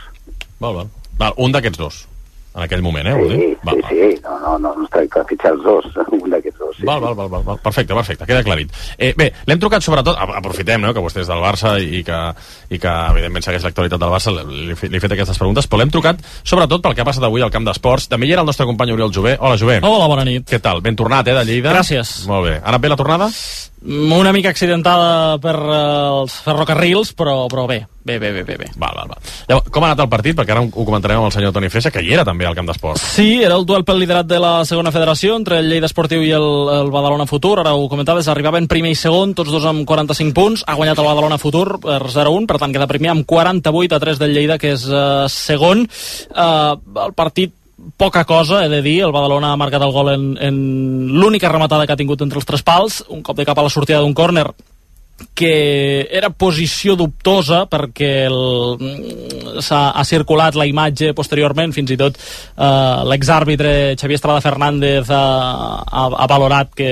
[0.60, 0.88] Val, val.
[1.18, 2.08] val un d'aquests dos,
[2.56, 3.14] en aquell moment, eh?
[3.18, 3.58] Sí, dir?
[3.64, 3.92] Val, sí, val.
[3.92, 5.86] sí, no, no, no, no es tracta de fitxar els dos,
[6.18, 6.78] un d'aquests dos.
[6.78, 7.60] Sí, Val, val, val, val, val.
[7.64, 8.72] Perfecte, perfecte, queda aclarit.
[8.98, 12.18] Eh, bé, l'hem trucat sobretot, aprofitem no, que vostè és del Barça i que,
[12.74, 15.94] i que evidentment segueix l'actualitat del Barça, li, li he fet aquestes preguntes, però l'hem
[15.94, 18.10] trucat sobretot pel que ha passat avui al camp d'esports.
[18.10, 19.38] També hi era el nostre company Oriol Jové.
[19.40, 19.80] Hola, Jové.
[19.84, 20.46] Hola, bona nit.
[20.50, 20.82] Què tal?
[20.86, 21.74] Ben tornat, eh, de Lleida?
[21.78, 22.28] Gràcies.
[22.30, 22.58] Molt bé.
[22.62, 23.30] Ha anat bé la tornada?
[23.86, 25.82] Una mica accidentada per eh,
[26.24, 28.70] els ferrocarrils, però, però bé, bé, bé, bé, bé, bé.
[28.76, 29.34] Val, val, val.
[29.48, 30.34] Llavors, com ha anat el partit?
[30.38, 32.72] Perquè ara ho comentarem amb el senyor Toni Freixa, que hi era també al camp
[32.72, 33.04] d'esports.
[33.14, 36.34] Sí, era el duel pel liderat de la segona federació entre el Lleida Esportiu i
[36.34, 37.60] el, el Badalona Futur.
[37.62, 40.66] Ara ho comentaves, arribaven primer i segon, tots dos amb 45 punts.
[40.66, 44.24] Ha guanyat el Badalona Futur per 0-1, per tant queda primer amb 48 a 3
[44.26, 45.86] del Lleida, que és eh, segon.
[45.86, 46.74] Eh,
[47.06, 47.54] el partit
[47.98, 50.58] poca cosa, he de dir, el Badalona ha marcat el gol en, en
[51.14, 53.74] l'única rematada que ha tingut entre els tres pals, un cop de cap a la
[53.74, 54.48] sortida d'un córner
[55.34, 62.18] que era posició dubtosa perquè el- s'ha ha circulat la imatge posteriorment, fins i tot
[62.18, 65.24] eh, l'exàrbitre Xavier Estrada Fernández ha,
[65.82, 66.90] ha, ha valorat que,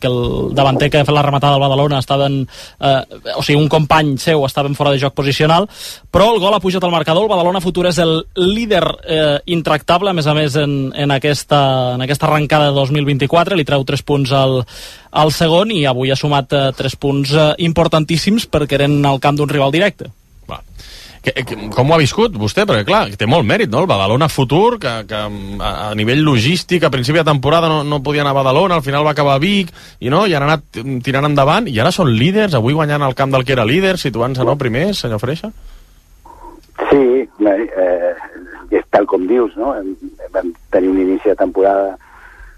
[0.00, 2.42] que el davanter que ha fet la rematada al Badalona estaven,
[2.80, 3.00] eh,
[3.36, 5.68] o sigui, un company seu estava en fora de joc posicional,
[6.12, 10.10] però el gol ha pujat al marcador, el Badalona Futur és el líder eh, intractable,
[10.10, 14.02] a més a més en, en, aquesta, en aquesta arrencada de 2024, li treu 3
[14.04, 14.60] punts al,
[15.12, 19.38] al segon i avui ha sumat eh, 3 punts eh, importantíssims perquè eren al camp
[19.38, 20.10] d'un rival directe.
[20.50, 20.60] Va.
[21.22, 22.64] Que, que, com ho ha viscut vostè?
[22.66, 23.84] Perquè, clar, té molt mèrit, no?
[23.84, 25.28] El Badalona futur, que, que a,
[25.70, 29.06] a nivell logístic, a principi de temporada no, no podia anar a Badalona, al final
[29.06, 29.70] va acabar a Vic,
[30.02, 33.34] i no, i han anat tirant endavant, i ara són líders, avui guanyant el camp
[33.36, 35.52] del que era líder, situant-se, no, primer, senyor Freixa?
[36.90, 37.04] Sí,
[37.38, 38.14] bé, eh,
[38.74, 39.76] és tal com dius, no?
[40.34, 41.94] Vam tenir un inici de temporada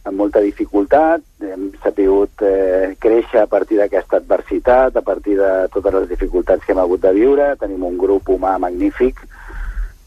[0.04, 5.94] amb molta dificultat, hem sabut eh, créixer a partir d'aquesta adversitat, a partir de totes
[5.96, 9.22] les dificultats que hem hagut de viure, tenim un grup humà magnífic,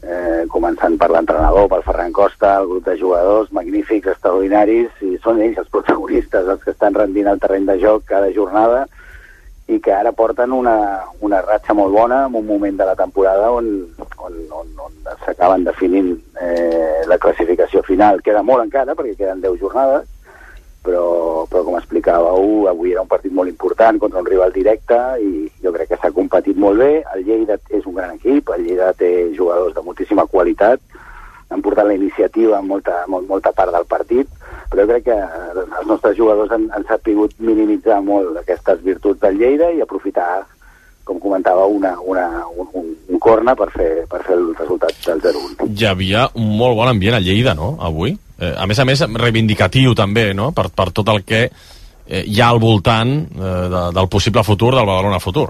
[0.02, 5.42] eh, començant per l'entrenador, pel Ferran Costa, el grup de jugadors magnífics, extraordinaris, i són
[5.42, 8.86] ells els protagonistes, els que estan rendint el terreny de joc cada jornada,
[9.68, 10.76] i que ara porten una,
[11.20, 13.66] una ratxa molt bona en un moment de la temporada on,
[14.16, 18.22] on, on, on s'acaben definint eh, la classificació final.
[18.24, 20.06] Queda molt encara, perquè queden 10 jornades,
[20.88, 25.44] però, però com explicàveu, avui era un partit molt important contra un rival directe i
[25.60, 26.92] jo crec que s'ha competit molt bé.
[27.14, 30.80] El Lleida és un gran equip, el Lleida té jugadors de moltíssima qualitat,
[31.48, 34.28] han portat la iniciativa en molta, molt, molta part del partit,
[34.68, 39.70] però crec que els nostres jugadors han, han sapigut minimitzar molt aquestes virtuts del Lleida
[39.72, 40.44] i aprofitar,
[41.08, 45.22] com comentava, una, una, un, un, un corna per fer, per fer el resultat del
[45.24, 45.70] 0-1.
[45.72, 48.12] Hi havia un molt bon ambient a Lleida, no?, avui.
[48.38, 52.42] Eh, a més a més, reivindicatiu també, no?, per, per tot el que eh, hi
[52.42, 55.48] ha al voltant eh, de, del possible futur del Badalona futur.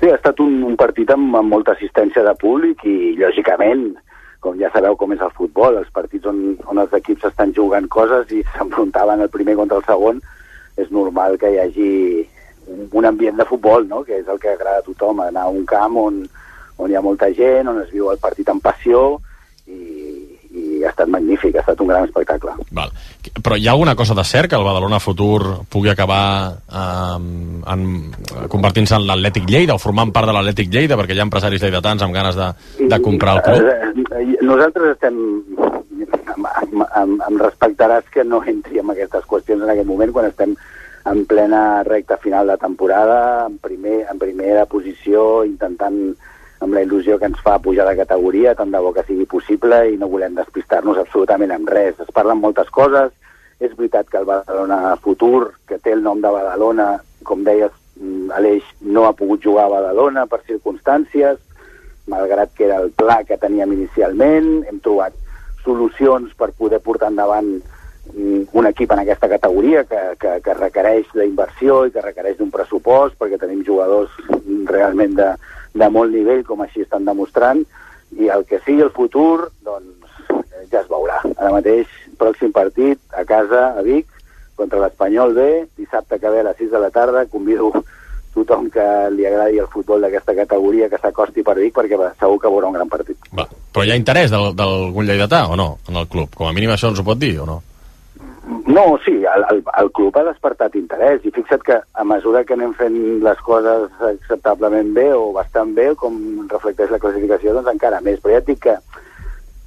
[0.00, 3.90] Sí, ha estat un, un partit amb, amb molta assistència de públic i, lògicament,
[4.40, 7.88] com ja sabeu com és el futbol, els partits on, on els equips estan jugant
[7.92, 10.20] coses i s'enfrontaven el primer contra el segon,
[10.80, 11.90] és normal que hi hagi
[12.66, 14.02] un, un ambient de futbol, no?
[14.04, 16.22] que és el que agrada a tothom, anar a un camp on,
[16.80, 19.20] on hi ha molta gent, on es viu el partit amb passió
[19.66, 20.09] i,
[20.50, 22.54] i ha estat magnífic, ha estat un gran espectacle.
[22.74, 22.90] Val.
[23.42, 27.18] Però hi ha alguna cosa de cert que el Badalona futur pugui acabar eh,
[27.74, 27.84] en,
[28.50, 32.02] convertint-se en l'Atlètic Lleida o formant part de l'Atlètic Lleida perquè hi ha empresaris lleidatans
[32.06, 32.50] amb ganes de,
[32.82, 33.70] de comprar el club?
[33.70, 35.20] Eh, eh, Nosaltres estem...
[36.30, 40.28] Em, em, em, em respectaràs que no entri en aquestes qüestions en aquest moment quan
[40.30, 40.54] estem
[41.10, 46.14] en plena recta final de temporada, en, primer, en primera posició, intentant
[46.60, 49.80] amb la il·lusió que ens fa pujar de categoria, tant de bo que sigui possible,
[49.90, 51.96] i no volem despistar-nos absolutament amb res.
[52.00, 53.12] Es parlen moltes coses,
[53.60, 56.90] és veritat que el Badalona Futur, que té el nom de Badalona,
[57.24, 61.38] com deies, mm, Aleix no ha pogut jugar a Badalona per circumstàncies,
[62.08, 65.16] malgrat que era el pla que teníem inicialment, hem trobat
[65.64, 67.48] solucions per poder portar endavant
[68.14, 72.52] mm, un equip en aquesta categoria que, que, que requereix d'inversió i que requereix d'un
[72.52, 74.12] pressupost perquè tenim jugadors
[74.68, 75.30] realment de,
[75.74, 77.62] de molt nivell, com així estan demostrant,
[78.18, 81.20] i el que sigui el futur, doncs eh, ja es veurà.
[81.36, 84.08] Ara mateix, pròxim partit, a casa, a Vic,
[84.58, 87.72] contra l'Espanyol B, dissabte que ve a les 6 de la tarda, convido
[88.34, 92.52] tothom que li agradi el futbol d'aquesta categoria que s'acosti per Vic perquè segur que
[92.52, 93.18] veurà un gran partit.
[93.34, 93.46] Va.
[93.70, 96.34] Però hi ha interès d'algun lleidatà o no, en el club?
[96.36, 97.60] Com a mínim això ens ho pot dir o no?
[98.66, 102.56] No, sí, el, el, el club ha despertat interès i fixa't que a mesura que
[102.56, 106.16] anem fent les coses acceptablement bé o bastant bé, com
[106.50, 108.18] reflecteix la classificació, doncs encara més.
[108.22, 108.76] Però ja et dic que,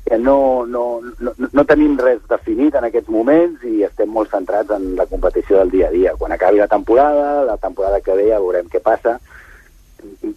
[0.08, 0.38] que no,
[0.70, 0.86] no,
[1.24, 5.62] no, no tenim res definit en aquests moments i estem molt centrats en la competició
[5.62, 6.16] del dia a dia.
[6.20, 9.18] Quan acabi la temporada, la temporada que ve ja veurem què passa.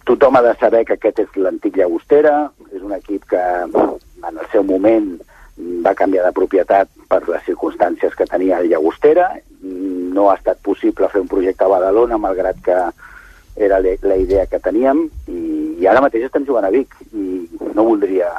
[0.07, 2.37] Tothom ha de saber que aquest és l'antic Llagostera,
[2.71, 5.17] és un equip que en el seu moment
[5.57, 9.29] va canviar de propietat per les circumstàncies que tenia el Llagostera.
[9.61, 12.77] No ha estat possible fer un projecte a Badalona, malgrat que
[13.57, 15.39] era la idea que teníem, i,
[15.81, 18.29] i ara mateix estem jugant a Vic, i no voldria,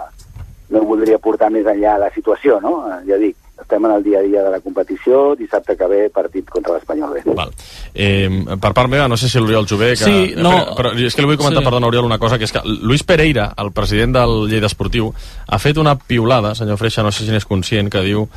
[0.70, 2.76] no voldria portar més enllà la situació, no?
[3.08, 6.48] Ja dic, estem en el dia a dia de la competició, dissabte que ve partit
[6.48, 7.34] contra l'Espanyol B.
[7.34, 7.50] Val.
[7.94, 8.28] Eh,
[8.60, 9.90] per part meva, no sé si l'Oriol Jové...
[9.96, 10.04] Que...
[10.04, 11.64] Sí, no- Però, però és que li vull comentar, Sí.
[11.64, 11.70] sí.
[11.70, 15.12] perdona, Oriol, una cosa, que és que Luis Pereira, el president del Lleida Esportiu,
[15.46, 18.28] ha fet una piulada, senyor Freixa, no sé si n'és conscient, que diu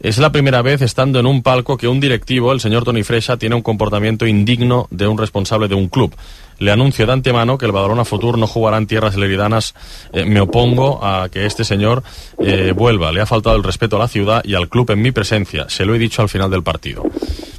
[0.00, 3.36] es la primera vez estando en un palco que un directivo, el señor Tony Freixa,
[3.36, 6.14] tiene un comportamiento indigno de un responsable de un club.
[6.58, 9.74] Le anuncio de antemano que el Badalona Futur no jugará en tierras leridanas.
[10.12, 12.02] Eh, me opongo a que este señor
[12.38, 13.12] eh, vuelva.
[13.12, 15.68] Le ha faltado el respeto a la ciudad y al club en mi presencia.
[15.68, 17.04] Se lo he dicho al final del partido.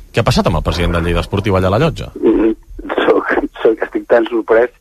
[0.10, 2.12] Què ha passat amb el del Lleida Esportiu allà a la llotja?
[2.16, 2.56] Mhm.
[3.06, 4.72] Soc, soc, estic tan sorprès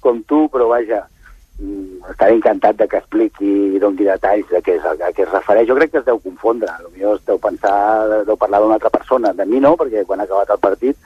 [0.00, 1.04] com tu, però vaja,
[2.10, 5.68] estaré encantat de que expliqui i doni detalls de què és a què es refereix.
[5.68, 9.32] Jo crec que es deu confondre, potser es deu pensar, deu parlar d'una altra persona.
[9.36, 10.96] De mi no, perquè quan ha acabat el partit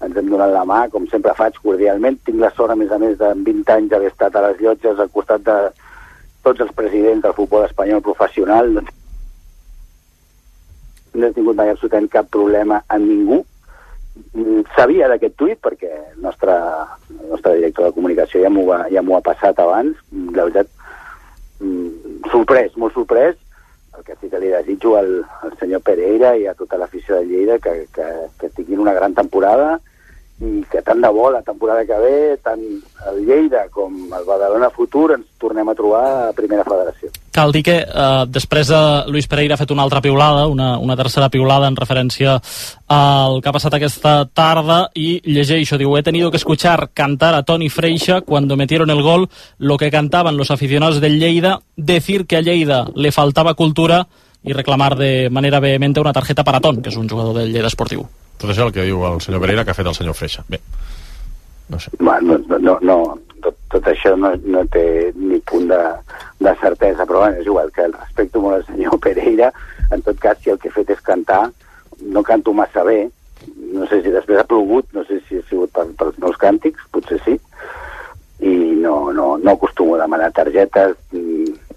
[0.00, 2.16] ens hem donat la mà, com sempre faig, cordialment.
[2.24, 4.98] Tinc la sort, a més a més, de 20 anys d'haver estat a les llotges
[4.98, 5.58] al costat de
[6.46, 8.72] tots els presidents del futbol espanyol professional.
[8.78, 8.96] Doncs
[11.12, 13.49] no he tingut mai absolutament cap problema amb ningú, Mm,
[14.76, 16.56] sabia d'aquest tuit perquè el nostre,
[17.16, 19.96] el nostre director de comunicació ja m'ho ja ha passat abans.
[20.10, 20.68] Mm, la veritat
[21.60, 23.36] mm, sorprès, molt sorprès.
[23.96, 25.10] El que sí que li desitjo al,
[25.42, 28.06] al senyor Pereira i a tota l'afició de Lleida que, que,
[28.40, 29.80] que tinguin una gran temporada
[30.40, 32.60] i que tant de bo la temporada que ve tant
[33.10, 37.10] el Lleida com el Badalona Futur ens tornem a trobar a Primera Federació.
[37.32, 38.80] Cal dir que eh, després de
[39.12, 42.38] Luis Pereira ha fet una altra piulada, una, una tercera piulada en referència
[42.88, 47.42] al que ha passat aquesta tarda i llegeixo, diu, he tenido que escuchar cantar a
[47.42, 52.38] Toni Freixa cuando metieron el gol lo que cantaban los aficionados del Lleida, decir que
[52.38, 54.08] a Lleida le faltaba cultura
[54.42, 57.68] y reclamar de manera vehemente una tarjeta para Ton, que és un jugador del Lleida
[57.68, 58.08] Esportiu.
[58.40, 60.44] Tot això el que diu el senyor Pereira que ha fet el senyor Freixa.
[60.48, 60.60] Bé,
[61.68, 61.92] no sé.
[61.98, 62.96] Bueno, no, no, no
[63.44, 64.84] tot, tot això no, no té
[65.16, 65.80] ni punt de,
[66.40, 69.52] de certesa, però bueno, és igual que el respecto molt al senyor Pereira.
[69.90, 71.48] En tot cas, si el que he fet és cantar,
[72.00, 73.02] no canto massa bé,
[73.74, 76.88] no sé si després ha plogut, no sé si ha sigut per, pels meus càntics,
[76.94, 77.36] potser sí,
[78.40, 80.96] i no, no, no acostumo a demanar targetes.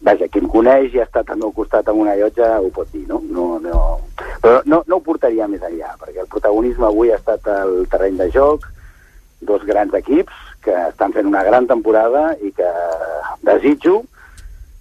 [0.04, 2.90] Vaja, qui em coneix i ha estat al meu costat amb una llotja ho pot
[2.92, 3.22] dir, no?
[3.24, 3.84] no, no
[4.44, 8.18] però no, no ho portaria més enllà, perquè el protagonisme avui ha estat el terreny
[8.20, 8.66] de joc,
[9.48, 12.72] dos grans equips que estan fent una gran temporada i que
[13.48, 14.02] desitjo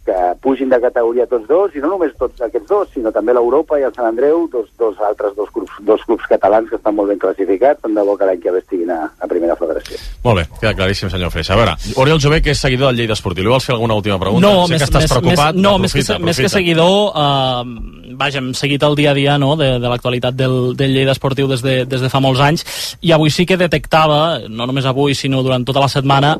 [0.04, 3.78] que pugin de categoria tots dos, i no només tots aquests dos, sinó també l'Europa
[3.78, 7.12] i el Sant Andreu, dos, dos altres dos clubs, dos clubs catalans que estan molt
[7.12, 10.00] ben classificats, tant de bo que l'any que ve estiguin a, a Primera Federació.
[10.24, 11.54] Molt bé, queda claríssim, senyor Freixa.
[11.54, 14.18] A veure, Oriol Jové, que és seguidor del Lleida Esportiu, li vols fer alguna última
[14.18, 14.42] pregunta?
[14.42, 15.54] No, sé més, que estàs més, preocupat.
[15.54, 16.58] més, no, més que, aprofita, més que aprofita.
[16.58, 20.96] seguidor, eh, vaja, hem seguit el dia a dia no, de, de l'actualitat del, del
[20.96, 22.66] Lleida Esportiu des de, des de fa molts anys,
[23.06, 26.34] i avui sí que detectava, no només avui, sinó durant tota la setmana,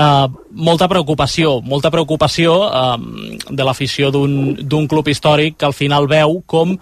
[0.00, 6.40] eh, molta preocupació, molta preocupació eh, de l'afició d'un club històric que al final veu
[6.46, 6.74] com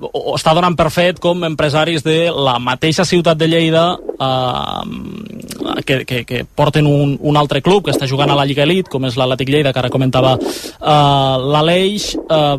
[0.00, 6.04] o, està donant per fet com empresaris de la mateixa ciutat de Lleida eh, que,
[6.04, 9.06] que, que porten un, un altre club que està jugant a la Lliga Elite, com
[9.08, 12.54] és l'Atlètic Lleida, que ara comentava eh, l'Aleix, eh,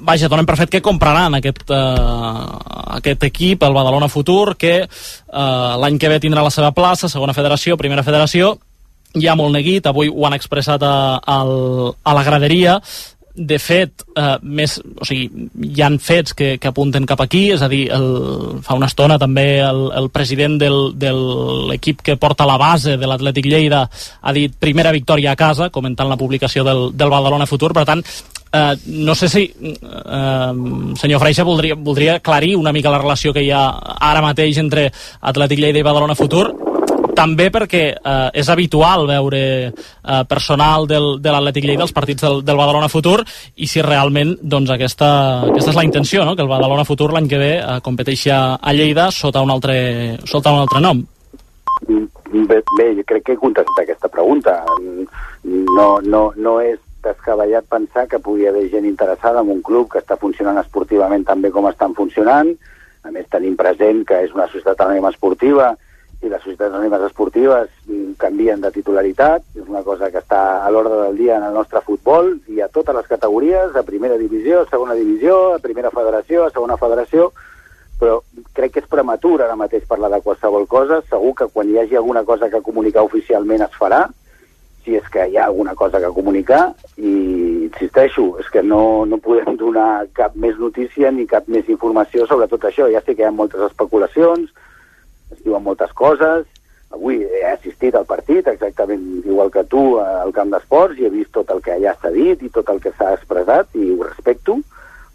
[0.00, 2.48] vaja, donen per fet que compraran aquest, eh,
[3.00, 4.88] aquest equip, el Badalona Futur, que eh,
[5.82, 8.56] l'any que ve tindrà la seva plaça, segona federació, primera federació,
[9.18, 12.78] ja molt neguit, avui ho han expressat a, a, la graderia,
[13.40, 17.62] de fet, eh, més, o sigui, hi han fets que, que apunten cap aquí, és
[17.62, 21.12] a dir, el, fa una estona també el, el president del, de
[21.70, 26.10] l'equip que porta la base de l'Atlètic Lleida ha dit primera victòria a casa, comentant
[26.10, 28.04] la publicació del, del Badalona Futur, per tant,
[28.50, 28.74] Uh,
[29.06, 33.52] no sé si uh, senyor Freixa voldria, voldria aclarir una mica la relació que hi
[33.54, 33.60] ha
[34.02, 34.88] ara mateix entre
[35.22, 36.48] Atlètic Lleida i Badalona Futur
[37.16, 42.42] també perquè eh, és habitual veure eh, personal del, de l'Atlètic Lleida als partits del,
[42.46, 43.20] del Badalona Futur
[43.56, 45.10] i si realment doncs, aquesta,
[45.50, 46.36] aquesta és la intenció, no?
[46.36, 50.18] que el Badalona Futur l'any que ve eh, competeixi a, a Lleida sota un altre,
[50.24, 51.02] sota un altre nom.
[52.30, 54.60] Bé, bé, jo crec que he contestat aquesta pregunta.
[55.44, 60.02] No, no, no és descabellat pensar que pugui haver gent interessada en un club que
[60.02, 62.52] està funcionant esportivament tan bé com estan funcionant.
[63.02, 65.72] A més, tenim present que és una societat anònima esportiva
[66.20, 70.70] i les societats anònimes esportives mm, canvien de titularitat, és una cosa que està a
[70.72, 74.60] l'ordre del dia en el nostre futbol i a totes les categories, a primera divisió,
[74.60, 77.30] a segona divisió, a primera federació, a segona federació,
[78.00, 78.20] però
[78.56, 81.96] crec que és prematur ara mateix parlar de qualsevol cosa, segur que quan hi hagi
[81.96, 84.06] alguna cosa que comunicar oficialment es farà,
[84.84, 87.12] si és que hi ha alguna cosa que comunicar, i
[87.68, 92.48] insisteixo, és que no, no podem donar cap més notícia ni cap més informació sobre
[92.48, 92.88] tot això.
[92.92, 94.50] Ja sé que hi ha moltes especulacions,
[95.32, 96.46] es diuen moltes coses,
[96.90, 101.32] avui he assistit al partit exactament igual que tu al camp d'esports i he vist
[101.36, 104.58] tot el que allà s'ha dit i tot el que s'ha expressat i ho respecto,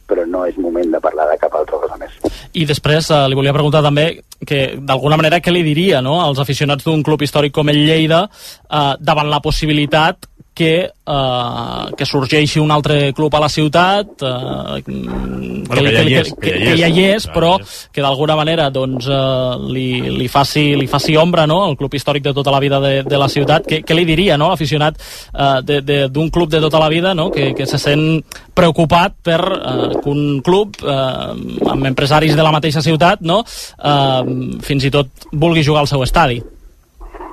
[0.07, 2.13] però no és moment de parlar de cap altra cosa més.
[2.53, 4.07] I després eh, li volia preguntar també
[4.45, 8.25] que d'alguna manera què li diria no, als aficionats d'un club històric com el Lleida
[8.29, 14.77] eh, davant la possibilitat que, uh, que sorgeixi un altre club a la ciutat uh,
[14.79, 17.57] que, bueno, que, ja hi és, que, que, que ja hi és, però
[17.91, 21.59] que d'alguna manera doncs, uh, li, li, faci, li faci ombra no?
[21.67, 23.67] el club històric de tota la vida de, de la ciutat.
[23.67, 24.49] Què, què li diria no?
[24.53, 24.97] l'aficionat
[25.35, 27.27] uh, d'un club de tota la vida no?
[27.35, 28.23] que, que se sent
[28.55, 31.35] preocupat per uh, que un club uh,
[31.75, 33.41] amb empresaris de la mateixa ciutat no?
[33.43, 34.23] uh,
[34.63, 36.39] fins i tot vulgui jugar al seu estadi?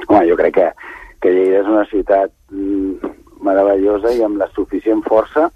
[0.08, 0.70] Home, jo crec que,
[1.22, 2.34] que Lleida és una ciutat
[3.42, 5.48] meravellosa i amb la suficient força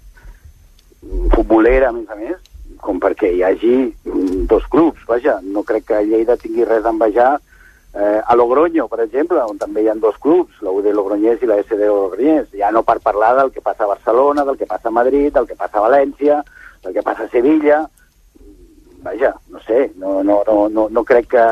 [1.33, 2.37] futbolera, a més a més,
[2.83, 5.03] com perquè hi hagi mm, dos clubs.
[5.07, 9.59] Vaja, no crec que Lleida tingui res a envejar eh, a Logroño, per exemple, on
[9.61, 12.49] també hi ha dos clubs, la UD Logroñés i la SD Logroñés.
[12.57, 15.47] Ja no per parlar del que passa a Barcelona, del que passa a Madrid, del
[15.47, 16.41] que passa a València,
[16.83, 17.85] del que passa a Sevilla.
[19.05, 21.47] Vaja, no sé, no, no, no, no, no crec que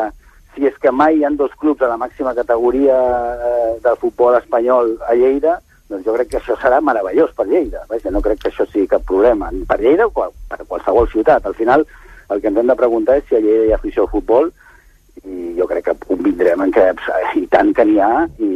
[0.55, 4.37] si és que mai hi ha dos clubs a la màxima categoria eh, del futbol
[4.39, 7.83] espanyol a Lleida, doncs jo crec que això serà meravellós per Lleida.
[7.89, 11.09] Vaja, no crec que això sigui cap problema, ni per Lleida o qual, per qualsevol
[11.11, 11.45] ciutat.
[11.45, 11.85] Al final,
[12.29, 14.51] el que ens hem de preguntar és si a Lleida hi ha afició al futbol,
[15.25, 16.83] i jo crec que convindrem en que
[17.39, 18.49] i tant que n'hi ha i,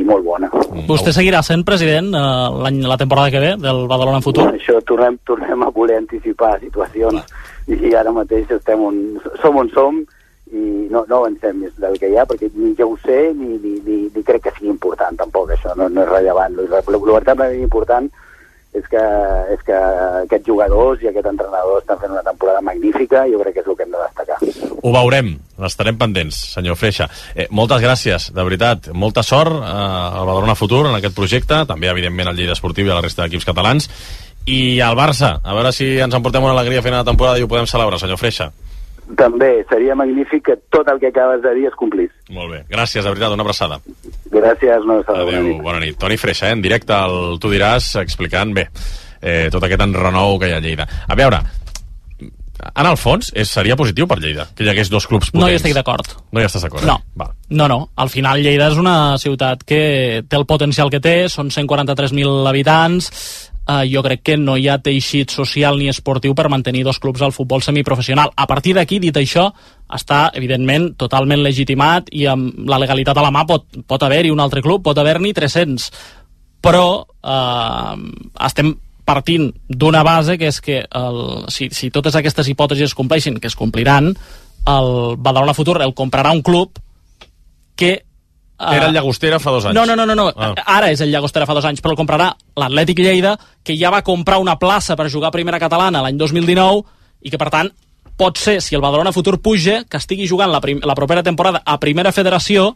[0.00, 0.48] i molt bona.
[0.88, 4.48] Vostè seguirà sent president eh, la temporada que ve del Badalona Futur?
[4.54, 7.22] Això tornem, tornem a voler anticipar situacions
[7.70, 8.96] i ara mateix estem on,
[9.42, 10.00] som on som
[10.52, 13.54] i no, no avancem més del que hi ha perquè ni jo ho sé ni,
[13.62, 17.62] ni, ni, ni crec que sigui important tampoc això, no, no és rellevant el veritablement
[17.62, 18.10] important
[18.70, 19.02] és que,
[19.50, 19.76] és que
[20.22, 23.70] aquests jugadors i aquest entrenador estan fent una temporada magnífica i jo crec que és
[23.70, 24.38] el que hem de destacar.
[24.80, 25.32] Ho veurem,
[25.66, 27.08] estarem pendents, senyor Freixa.
[27.34, 28.92] Eh, moltes gràcies, de veritat.
[28.94, 32.94] Molta sort eh, al Badalona Futur en aquest projecte, també, evidentment, al Lleida Esportiu i
[32.94, 33.90] a la resta d'equips catalans.
[34.46, 37.44] I al Barça, a veure si ens emportem una alegria a final de temporada i
[37.44, 38.52] ho podem celebrar, senyor Freixa.
[39.18, 42.10] També, seria magnífic que tot el que acabes de dir es complís.
[42.30, 42.60] Molt bé.
[42.70, 43.80] Gràcies, de veritat, una abraçada.
[44.30, 45.22] Gràcies, una abraçada.
[45.24, 45.62] Adéu, bona nit.
[45.62, 45.98] bona nit.
[45.98, 48.68] Toni Freixa, eh, en directe al Tu diràs, explicant bé
[49.20, 50.86] eh, tot aquest enrenou que hi ha a Lleida.
[51.08, 51.40] A veure,
[52.70, 55.44] en el fons, és, seria positiu per Lleida que hi hagués dos clubs potents.
[55.44, 56.10] No hi estic d'acord.
[56.32, 56.98] No hi estàs d'acord, no.
[57.00, 57.12] eh?
[57.22, 57.34] Val.
[57.50, 57.80] No, no.
[57.96, 63.10] Al final Lleida és una ciutat que té el potencial que té, són 143.000 habitants,
[63.68, 67.22] eh, jo crec que no hi ha teixit social ni esportiu per mantenir dos clubs
[67.22, 68.32] al futbol semiprofessional.
[68.36, 69.48] A partir d'aquí, dit això,
[69.90, 74.40] està, evidentment, totalment legitimat i amb la legalitat a la mà pot, pot haver-hi un
[74.40, 75.90] altre club, pot haver-n'hi 300.
[76.60, 77.96] Però eh,
[78.46, 78.74] estem
[79.10, 81.18] partint d'una base que és que el,
[81.50, 84.12] si, si totes aquestes hipòtesis es compleixin, que es compliran,
[84.70, 86.78] el Badalona Futur el comprarà un club
[87.74, 88.04] que
[88.60, 89.74] Uh, Era el Llagostera fa dos anys.
[89.74, 90.26] No, no, no, no, no.
[90.36, 90.52] Ah.
[90.76, 92.26] ara és el Llagostera fa dos anys, però el comprarà
[92.60, 96.82] l'Atlètic Lleida, que ja va comprar una plaça per jugar a Primera Catalana l'any 2019
[97.24, 97.70] i que, per tant,
[98.20, 101.78] pot ser, si el Badalona Futur puja, que estigui jugant la, la propera temporada a
[101.80, 102.74] Primera Federació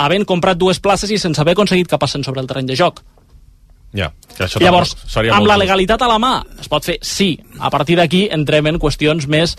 [0.00, 3.02] havent comprat dues places i sense haver aconseguit que passen sobre el terreny de joc.
[3.96, 6.98] Ja, que això Llavors, seria amb la legalitat a la mà, es pot fer?
[7.04, 7.34] Sí.
[7.58, 9.56] A partir d'aquí entrem en qüestions més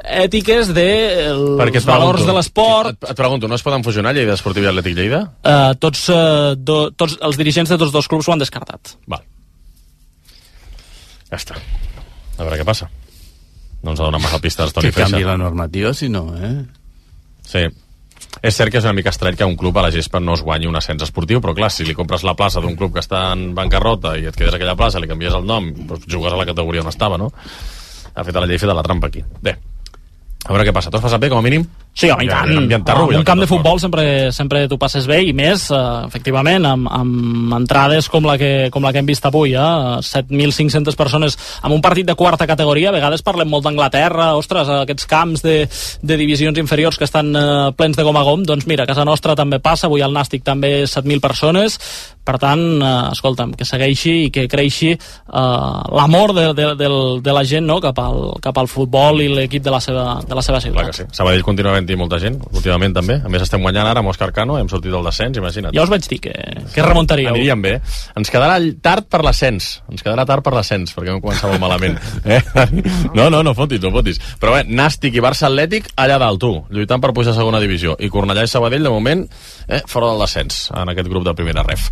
[0.00, 0.86] ètiques de
[1.28, 2.94] els valors de l'esport.
[2.94, 5.24] Et, et pregunto, no es poden fusionar Lleida Esportiu i Atlètic Lleida?
[5.42, 8.94] Uh, tots, uh, do, tots els dirigents de tots dos clubs ho han descartat.
[9.10, 9.26] Val.
[11.30, 11.58] Ja està.
[12.38, 12.88] A veure què passa.
[13.84, 15.12] No ens ha donat massa pistes Toni Que Freixa.
[15.12, 16.54] canvi la normativa, si no, eh?
[17.48, 17.66] Sí.
[18.40, 20.42] És cert que és una mica estrany que un club a la gespa no es
[20.44, 23.26] guanyi un ascens esportiu, però clar, si li compres la plaça d'un club que està
[23.34, 26.46] en bancarrota i et quedes aquella plaça, li canvies el nom, doncs jugues a la
[26.48, 27.28] categoria on estava, no?
[28.14, 29.20] Ha fet la llei feta la trampa aquí.
[29.44, 29.58] Bé,
[30.46, 30.88] a veure què passa.
[30.88, 31.66] T'ho has passat bé, com a mínim?
[31.92, 32.52] Sí, home, i Ja, tant.
[32.54, 32.78] En ja,
[33.18, 37.54] un camp de futbol sempre, sempre t'ho passes bé i més, eh, efectivament, amb, amb
[37.58, 39.98] entrades com la, que, com la que hem vist avui, eh?
[40.06, 42.88] 7.500 persones amb un partit de quarta categoria.
[42.90, 45.66] A vegades parlem molt d'Anglaterra, ostres, aquests camps de,
[46.00, 48.46] de divisions inferiors que estan eh, plens de gom a gom.
[48.46, 51.78] Doncs mira, a casa nostra també passa, avui al Nàstic també 7.000 persones.
[52.24, 54.98] Per tant, eh, escolta'm, que segueixi i que creixi eh,
[55.34, 57.80] l'amor de, de, del, de la gent no?
[57.82, 60.94] cap, al, cap al futbol i l'equip de, la seva, de la seva Clar que
[60.94, 61.10] ciutat.
[61.10, 61.18] sí.
[61.18, 63.16] Sabadell continua havent-hi molta gent, últimament també.
[63.24, 65.74] A més, estem guanyant ara amb Òscar Cano, hem sortit del descens, imagina't.
[65.76, 66.34] Ja us vaig dir que,
[66.74, 67.32] que remuntaríeu.
[67.32, 67.74] Aniríem bé.
[68.18, 69.70] Ens quedarà tard per l'ascens.
[69.90, 71.98] Ens quedarà tard per l'ascens, perquè vam començar molt malament.
[72.30, 72.38] Eh?
[73.16, 74.20] No, no, no fotis, no fotis.
[74.38, 77.96] Però bé, Nàstic i Barça Atlètic allà dalt, tu, lluitant per pujar a segona divisió.
[77.98, 79.24] I Cornellà i Sabadell, de moment,
[79.66, 81.88] eh, fora del descens, en aquest grup de primera ref.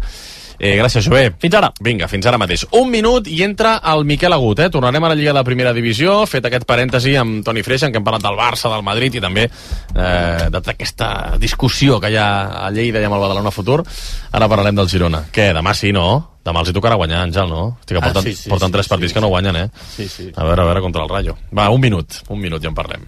[0.59, 1.29] Eh, gràcies, Jové.
[1.39, 1.69] Fins ara.
[1.81, 2.65] Vinga, fins ara mateix.
[2.75, 4.69] Un minut i entra el Miquel Agut, eh?
[4.75, 8.01] Tornarem a la Lliga de Primera Divisió, fet aquest parèntesi amb Toni Freixa, en què
[8.01, 9.53] hem parlat del Barça, del Madrid i també eh,
[9.95, 13.85] de tota aquesta discussió que hi ha a Lleida i amb el Badalona Futur.
[14.33, 15.23] Ara parlarem del Girona.
[15.31, 16.09] Què, demà sí, no?
[16.49, 17.77] Demà els hi tocarà guanyar, Àngel, no?
[17.79, 19.15] Estic que Ah, porten, sí, sí, porten sí, tres sí, partits sí.
[19.15, 19.69] que no guanyen, eh?
[19.95, 20.31] Sí, sí.
[20.35, 21.37] A veure, a veure, contra el Rayo.
[21.55, 23.07] Va, un minut, un minut i en parlem.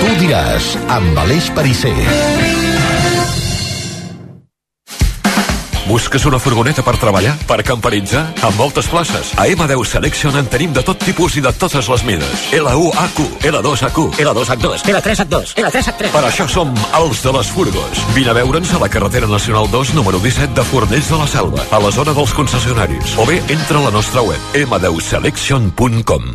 [0.00, 1.96] Tu diràs, amb Aleix Parisser.
[5.90, 7.32] Busques una furgoneta per treballar?
[7.50, 8.20] Per camperitzar?
[8.46, 9.32] Amb moltes places.
[9.34, 12.44] A M10 Selection en tenim de tot tipus i de totes les mides.
[12.54, 13.18] L1AQ,
[13.50, 16.12] L2AQ, L2H2, L3H2, L3H3.
[16.14, 16.70] per això som
[17.00, 18.04] els de les furgos.
[18.14, 21.66] Vine a veure'ns a la carretera nacional 2, número 17 de Fornells de la Selva,
[21.72, 23.16] a la zona dels concessionaris.
[23.18, 26.30] O bé, entra a la nostra web, m10selection.com.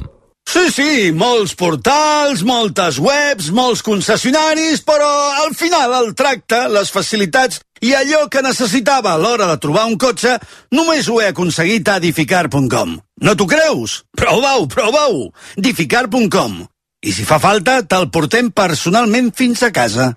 [0.46, 5.08] Sí, sí, molts portals, moltes webs, molts concessionaris, però
[5.42, 9.98] al final el tracte, les facilitats i allò que necessitava a l'hora de trobar un
[10.02, 10.38] cotxe
[10.74, 12.96] només ho he aconseguit a edificar.com.
[13.22, 14.02] No t'ho creus?
[14.18, 15.28] Prova-ho, prova-ho!
[15.60, 16.64] edificar.com.
[17.06, 20.16] I si fa falta, te'l portem personalment fins a casa.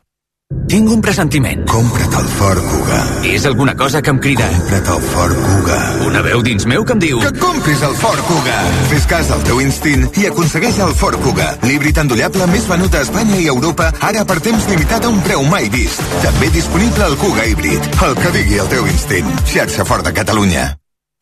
[0.69, 1.67] Tinc un pressentiment.
[1.69, 2.99] Compra't el Ford Kuga.
[3.29, 4.47] És alguna cosa que em crida.
[4.49, 5.77] Compra't el Ford Kuga.
[6.07, 7.19] Una veu dins meu que em diu...
[7.21, 8.55] Que compris el Ford Kuga.
[8.89, 11.51] Fes cas al teu instint i aconsegueix el Ford Kuga.
[11.69, 15.45] L'híbrid endollable més venut a Espanya i Europa, ara per temps limitat a un preu
[15.49, 16.01] mai vist.
[16.25, 17.89] També disponible el Kuga híbrid.
[18.09, 19.29] El que digui el teu instint.
[19.53, 20.71] Xarxa Ford de Catalunya.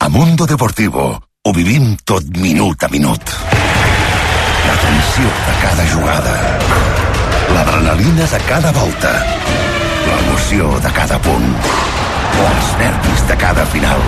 [0.07, 3.35] A Mundo Deportivo ho vivim tot minut a minut.
[4.67, 6.39] La tensió de cada jugada.
[7.55, 9.13] L'adrenalina de cada volta.
[10.07, 11.55] L'emoció de cada punt.
[12.47, 14.03] Els nervis de cada final.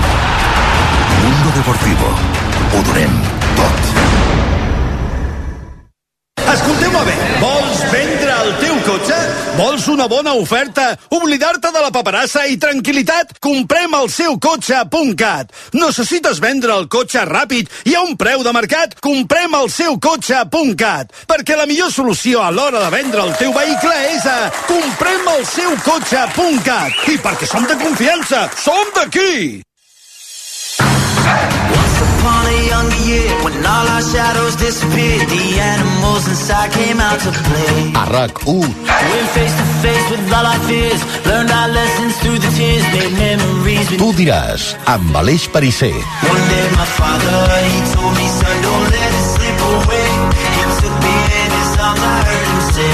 [1.23, 2.13] Mundo Deportivo.
[2.75, 3.19] Ho donem
[3.57, 4.08] tot.
[6.49, 9.17] Escolteu-me bé, vols vendre el teu cotxe?
[9.59, 10.87] Vols una bona oferta?
[11.13, 13.35] Oblidar-te de la paperassa i tranquil·litat?
[13.45, 15.53] Comprem el seu cotxe.cat.
[15.77, 18.97] Necessites vendre el cotxe ràpid i a un preu de mercat?
[19.05, 21.13] Comprem el seu cotxe.cat.
[21.29, 24.39] Perquè la millor solució a l'hora de vendre el teu vehicle és a
[24.73, 27.09] comprem el seu cotxe.cat.
[27.13, 29.61] I perquè som de confiança, som d'aquí!
[32.29, 37.31] Upon a younger year when all our shadows disappeared the animals inside came out to
[37.49, 37.75] play.
[37.97, 38.69] A RAC1
[39.11, 43.13] went face to face with all our fears learned our lessons through the tears made
[43.25, 44.63] memories with Tu diràs,
[44.95, 45.95] amb Aleix Parisser.
[46.35, 47.39] one day my father
[47.73, 50.09] he told me son don't let it slip away.
[50.57, 52.93] He took me in his arms I heard him say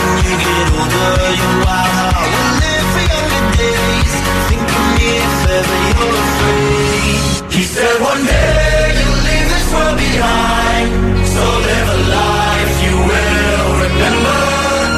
[0.00, 4.12] when you get older your wild heart will live for younger days
[4.48, 7.20] think of me if ever you're afraid
[7.56, 8.15] he said one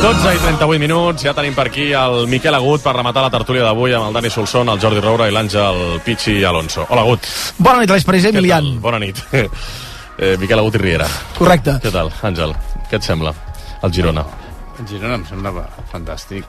[0.03, 3.64] 12 i 38 minuts, ja tenim per aquí el Miquel Agut per rematar la tertúlia
[3.66, 6.86] d'avui amb el Dani Solsón, el Jordi Roura i l'Àngel Pichi Alonso.
[6.88, 7.26] Hola, Agut.
[7.59, 8.76] Bona nit, Aleix Pariser, Emilian.
[8.84, 9.20] Bona nit.
[10.18, 11.05] Eh, Miquel Agut i Riera.
[11.36, 11.76] Correcte.
[11.78, 12.51] Què tal, Àngel?
[12.90, 13.30] Què et sembla?
[13.86, 14.24] El Girona.
[14.82, 16.42] El Girona em semblava fantàstic.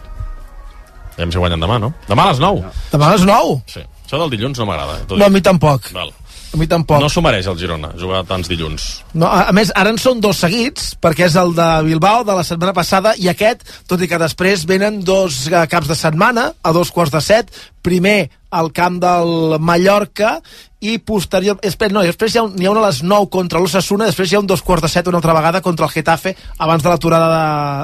[1.14, 1.92] Aviam si guanyen demà, no?
[2.08, 2.64] Demà a les 9.
[2.90, 3.60] Demà a les 9?
[3.70, 3.84] Sí.
[4.08, 4.96] Això del dilluns no m'agrada.
[5.04, 5.92] eh, No, a mi tampoc.
[5.94, 6.10] Val.
[6.50, 6.98] A mi tampoc.
[7.02, 8.88] No s'ho mereix el Girona, jugar tants dilluns.
[9.14, 12.38] No, a, a més, ara en són dos seguits, perquè és el de Bilbao de
[12.40, 16.50] la setmana passada i aquest, tot i que després venen dos eh, caps de setmana,
[16.64, 20.40] a dos quarts de set, primer al camp del Mallorca
[20.82, 21.60] i posterior...
[21.62, 24.32] Després, no, després hi ha, un, hi ha una a les 9 contra l'Ossassuna, després
[24.32, 26.90] hi ha un dos quarts de set una altra vegada contra el Getafe abans de
[26.90, 27.28] l'aturada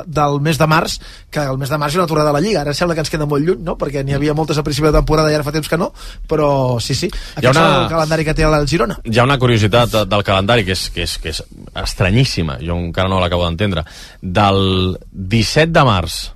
[0.07, 0.95] de, del mes de març,
[1.29, 2.61] que el mes de març ha una aturada de la Lliga.
[2.63, 3.75] Ara sembla que ens queda molt lluny, no?
[3.77, 5.91] perquè n'hi havia moltes a principi de temporada i ara fa temps que no,
[6.27, 8.97] però sí, sí, aquest una- és el calendari que té el Girona.
[9.05, 11.43] Hi ha una curiositat de- del calendari que és, que és, que és
[11.83, 13.85] estranyíssima, jo encara no l'acabo d'entendre.
[14.21, 16.31] Del 17 de març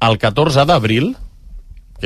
[0.00, 1.14] al 14 d'abril,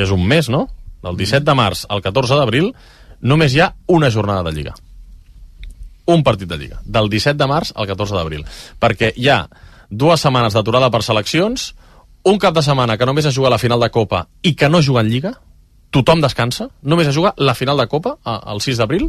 [0.05, 0.67] és un mes, no?
[1.03, 2.73] Del 17 de març al 14 d'abril,
[3.21, 4.75] només hi ha una jornada de Lliga.
[6.09, 6.81] Un partit de Lliga.
[6.85, 8.45] Del 17 de març al 14 d'abril.
[8.81, 9.43] Perquè hi ha
[9.91, 11.73] dues setmanes d'aturada per seleccions,
[12.29, 14.83] un cap de setmana que només es juga la final de Copa i que no
[14.83, 15.33] juga en Lliga,
[15.91, 19.09] tothom descansa, només es juga la final de Copa el 6 d'abril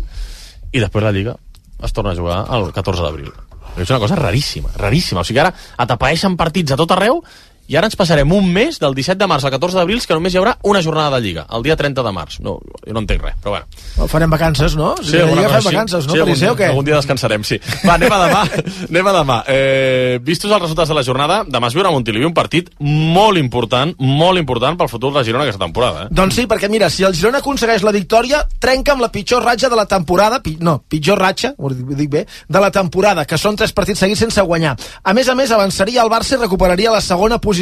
[0.71, 1.35] i després la Lliga
[1.83, 3.31] es torna a jugar el 14 d'abril.
[3.79, 5.21] És una cosa raríssima, raríssima.
[5.21, 7.21] O sigui, ara atapeeixen partits a tot arreu
[7.69, 10.33] i ara ens passarem un mes del 17 de març al 14 d'abril que només
[10.33, 12.39] hi haurà una jornada de Lliga, el dia 30 de març.
[12.41, 13.67] No, jo no entenc res, però bueno.
[14.01, 14.95] O farem vacances, no?
[15.03, 15.75] Si la alguna cosa fem així.
[15.75, 16.15] vacances, no?
[16.15, 16.69] Sí, algun, dia, què?
[16.73, 17.59] algun dia descansarem, sí.
[17.83, 18.39] Va, anem a demà.
[18.89, 19.37] anem a demà.
[19.53, 23.37] Eh, vistos els resultats de la jornada, demà es viurà a Montilivi un partit molt
[23.37, 26.07] important, molt important pel futur de Girona aquesta temporada.
[26.07, 26.09] Eh?
[26.09, 29.69] Doncs sí, perquè mira, si el Girona aconsegueix la victòria, trenca amb la pitjor ratxa
[29.69, 33.61] de la temporada, pi, no, pitjor ratxa, ho dic bé, de la temporada, que són
[33.61, 34.73] tres partits seguits sense guanyar.
[35.05, 37.58] A més a més, avançaria el Barça i recuperaria la segona posició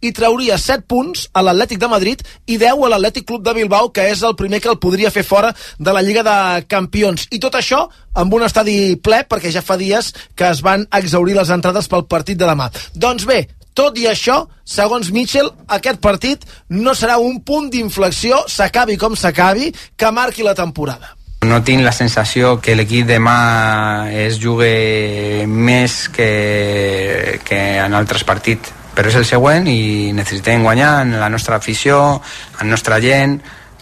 [0.00, 3.90] i trauria 7 punts a l'Atlètic de Madrid i 10 a l'Atlètic Club de Bilbao,
[3.92, 7.28] que és el primer que el podria fer fora de la Lliga de Campions.
[7.30, 11.38] I tot això amb un estadi ple, perquè ja fa dies que es van exaurir
[11.38, 12.70] les entrades pel partit de demà.
[12.94, 18.98] Doncs bé, tot i això, segons Mitchell, aquest partit no serà un punt d'inflexió, s'acabi
[18.98, 21.14] com s'acabi, que marqui la temporada.
[21.46, 28.74] No tinc la sensació que l'equip demà es jugui més que, que en altres partits,
[29.00, 32.20] però és el següent i necessitem guanyar en la nostra afició,
[32.60, 33.38] en la nostra gent,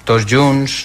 [0.07, 0.85] tots junts,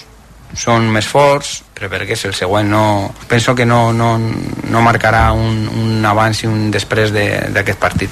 [0.58, 2.66] són més forts, però perquè és el següent.
[2.70, 7.78] No, penso que no, no, no marcarà un, un abans i un després de- d'aquest
[7.78, 8.10] partit.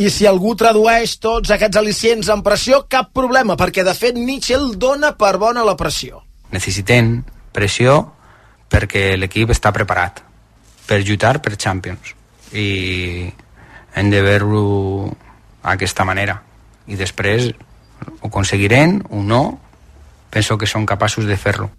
[0.00, 4.78] I si algú tradueix tots aquests al·licients en pressió, cap problema, perquè de fet Mitchell
[4.80, 6.22] dona per bona la pressió.
[6.50, 8.00] necessitem pressió
[8.70, 10.22] perquè l'equip està preparat
[10.86, 12.14] per lluitar per Champions
[12.52, 13.28] i
[13.94, 15.10] hem de veure
[15.62, 16.40] d'aquesta manera.
[16.86, 17.50] I després
[18.20, 19.42] ho aconseguirem o no
[20.30, 21.70] penso que són capaços de fer-lo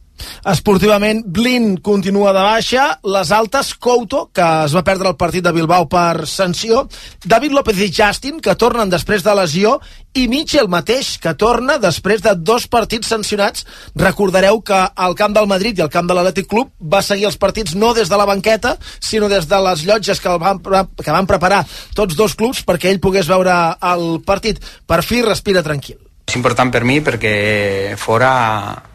[0.51, 5.53] Esportivament, Blin continua de baixa, les altes, Couto, que es va perdre el partit de
[5.55, 6.87] Bilbao per sanció,
[7.25, 9.79] David López i Justin, que tornen després de lesió,
[10.17, 13.63] i Mitchell mateix, que torna després de dos partits sancionats.
[13.95, 17.39] Recordareu que al camp del Madrid i al camp de l'Atlètic Club va seguir els
[17.39, 21.29] partits no des de la banqueta, sinó des de les llotges que, van, que van
[21.29, 21.63] preparar
[21.95, 23.57] tots dos clubs perquè ell pogués veure
[23.93, 24.59] el partit.
[24.85, 25.99] Per fi respira tranquil.
[26.31, 28.90] és important per mi perquè fora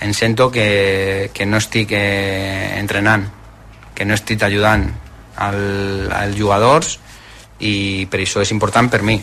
[0.00, 3.26] em sento que, que no estic eh, entrenant,
[3.94, 4.86] que no estic ajudant
[5.36, 5.58] al,
[6.12, 6.98] als jugadors
[7.58, 9.18] i per això és important per mi.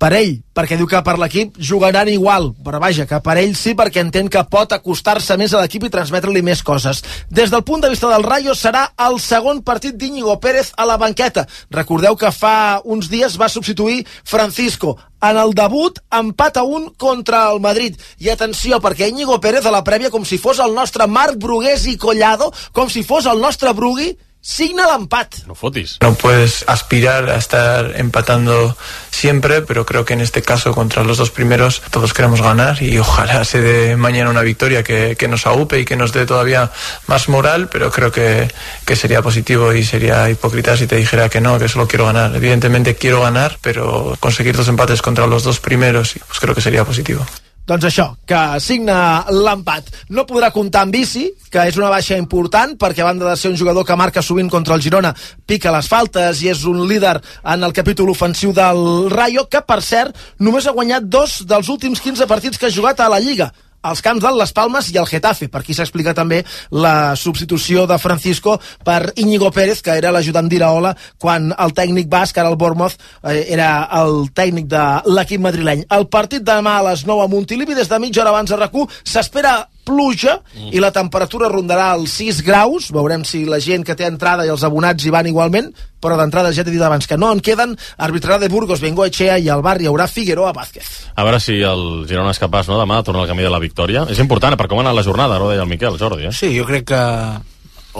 [0.00, 3.74] Per ell, perquè diu que per l'equip jugaran igual, però vaja, que per ell sí
[3.76, 7.02] perquè entén que pot acostar-se més a l'equip i transmetre-li més coses.
[7.28, 10.96] Des del punt de vista del Rayo serà el segon partit d'Iñigo Pérez a la
[10.96, 11.44] banqueta.
[11.76, 14.96] Recordeu que fa uns dies va substituir Francisco.
[15.20, 18.00] En el debut, empat a un contra el Madrid.
[18.24, 21.84] I atenció, perquè Íñigo Pérez a la prèvia, com si fos el nostre Marc Brugués
[21.92, 25.46] i Collado, com si fos el nostre Brugui, signa l'empat.
[25.46, 25.98] No fotis.
[26.00, 28.76] No puedes aspirar a estar empatando
[29.10, 32.98] siempre, pero creo que en este caso contra los dos primeros todos queremos ganar y
[32.98, 36.70] ojalá se dé mañana una victoria que, que nos aupe y que nos dé todavía
[37.06, 38.50] más moral, pero creo que,
[38.86, 42.34] que sería positivo y sería hipócrita si te dijera que no, que solo quiero ganar.
[42.34, 46.84] Evidentemente quiero ganar, pero conseguir dos empates contra los dos primeros, pues creo que sería
[46.84, 47.26] positivo.
[47.70, 48.94] Doncs això, que signa
[49.30, 49.92] l'empat.
[50.10, 53.52] No podrà comptar amb bici, que és una baixa important, perquè a banda de ser
[53.52, 55.14] un jugador que marca sovint contra el Girona,
[55.46, 57.14] pica les faltes i és un líder
[57.54, 62.02] en el capítol ofensiu del Rayo, que, per cert, només ha guanyat dos dels últims
[62.02, 63.52] 15 partits que ha jugat a la Lliga
[63.82, 65.48] als camps del Les Palmes i el Getafe.
[65.48, 70.94] Per aquí s'explica també la substitució de Francisco per Íñigo Pérez, que era l'ajudant d'Iraola
[71.18, 75.84] quan el tècnic basc, ara el Bournemouth, eh, era el tècnic de l'equip madrileny.
[75.90, 78.70] El partit demà a les 9 a Montilivi, des de mitja hora abans de rac
[79.04, 80.38] s'espera pluja
[80.70, 82.90] i la temperatura rondarà els 6 graus.
[82.94, 85.70] Veurem si la gent que té entrada i els abonats hi van igualment,
[86.00, 87.76] però d'entrada ja t'he dit abans que no en queden.
[87.98, 90.88] Arbitrarà de Burgos, Bengoechea i al barri hi haurà Figueroa Vázquez.
[91.14, 93.62] A veure si el Girona és capaç, no, demà, de tornar al camí de la
[93.62, 94.06] victòria.
[94.10, 96.34] És important, per com ha anat la jornada, no ho deia el Miquel, Jordi, eh?
[96.36, 97.04] Sí, jo crec que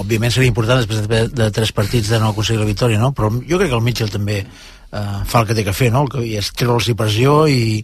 [0.00, 3.10] òbviament seria important després de, de tres partits de no aconseguir la victòria, no?
[3.16, 6.04] però jo crec que el Mitchell també eh, fa el que té que fer, no?
[6.06, 7.80] el que és treure'ls pressió i,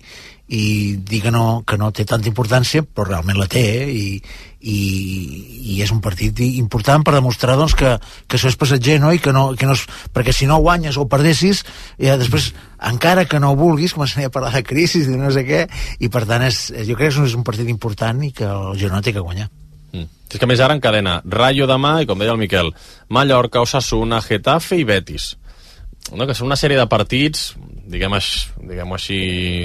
[0.48, 3.88] i dir que no, que no té tanta importància però realment la té eh?
[3.90, 4.06] I,
[4.66, 4.76] i,
[5.74, 7.96] i és un partit important per demostrar doncs, que,
[8.30, 9.10] que això és passatger no?
[9.10, 9.82] i que no, que no és,
[10.14, 11.64] perquè si no guanyes o perdessis
[11.98, 15.66] ja després encara que no vulguis començaria a parlar de crisi de no sé què
[15.98, 19.02] i per tant és, jo crec que és un partit important i que el Girona
[19.02, 19.50] té que guanyar
[19.96, 20.08] Mm.
[20.32, 22.72] És que més ara encadena Rayo demà i, com deia el Miquel,
[23.08, 25.34] Mallorca, Osasuna, Getafe i Betis.
[26.14, 27.48] No, que són una sèrie de partits,
[27.90, 28.30] diguem, aix,
[28.62, 29.18] diguem així,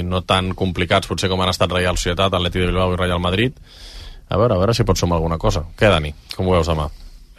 [0.07, 3.53] no tan complicats potser com han estat Real Societat, Atleti de Bilbao i Real Madrid.
[4.31, 5.65] A veure, a veure si pot sumar alguna cosa.
[5.77, 6.13] Què, Dani?
[6.33, 6.87] Com ho veus demà?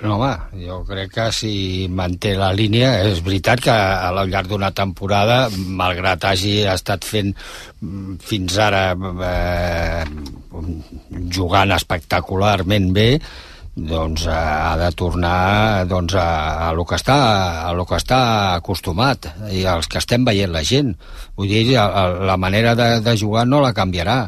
[0.03, 1.53] No, home, jo crec que si
[1.87, 5.45] manté la línia, és veritat que al llarg d'una temporada,
[5.79, 10.03] malgrat hagi estat fent mm, fins ara eh,
[11.39, 13.07] jugant espectacularment bé,
[13.75, 17.17] doncs eh, ha de tornar doncs, a, a, lo que està,
[17.69, 18.21] a lo que està
[18.59, 20.93] acostumat i als que estem veient la gent.
[21.37, 24.21] Vull dir, a- a- la manera de, de jugar no la canviarà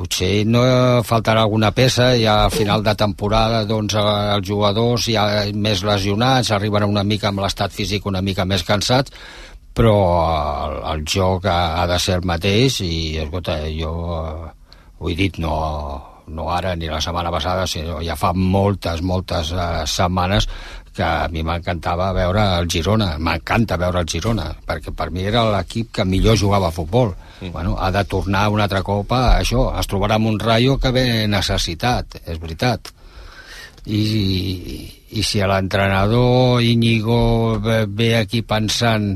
[0.00, 0.62] potser no
[1.04, 6.86] faltarà alguna peça i al final de temporada doncs, els jugadors ja més lesionats arriben
[6.88, 9.12] una mica amb l'estat físic una mica més cansats
[9.76, 9.92] però
[10.70, 15.36] el, el joc ha, ha de ser el mateix i escolta, jo ho he dit
[15.42, 15.52] no,
[16.28, 20.48] no ara ni la setmana passada sinó ja fa moltes, moltes uh, setmanes
[20.94, 25.44] que a mi m'encantava veure el Girona, m'encanta veure el Girona, perquè per mi era
[25.52, 27.12] l'equip que millor jugava a futbol.
[27.40, 27.52] Mm.
[27.54, 30.90] Bueno, ha de tornar un altre cop a això, es trobarà amb un Rayo que
[30.92, 32.90] ve necessitat, és veritat.
[33.86, 34.00] I,
[35.16, 39.14] i si l'entrenador Íñigo ve, ve aquí pensant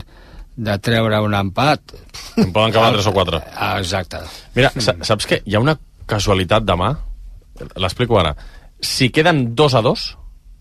[0.57, 1.93] de treure un empat...
[2.39, 3.43] En poden acabar 3 o 4.
[3.59, 4.23] Ah, Exacte.
[4.55, 5.43] Mira, sa- saps què?
[5.45, 5.75] Hi ha una
[6.07, 6.93] casualitat demà,
[7.77, 8.35] l'explico ara.
[8.81, 10.05] Si queden 2 a 2,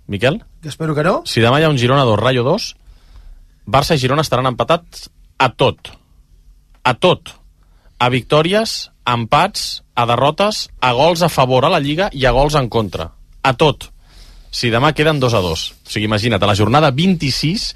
[0.07, 1.21] Miquel, Que espero que no.
[1.25, 2.75] si demà hi ha un Girona 2, Rayo 2,
[3.65, 5.93] Barça i Girona estaran empatats a tot.
[6.83, 7.31] A tot.
[7.99, 12.31] A victòries, a empats, a derrotes, a gols a favor a la Lliga i a
[12.35, 13.11] gols en contra.
[13.43, 13.89] A tot.
[14.51, 15.63] Si demà queden 2 a 2.
[15.87, 17.73] O sigui, imagina't, a la jornada 26,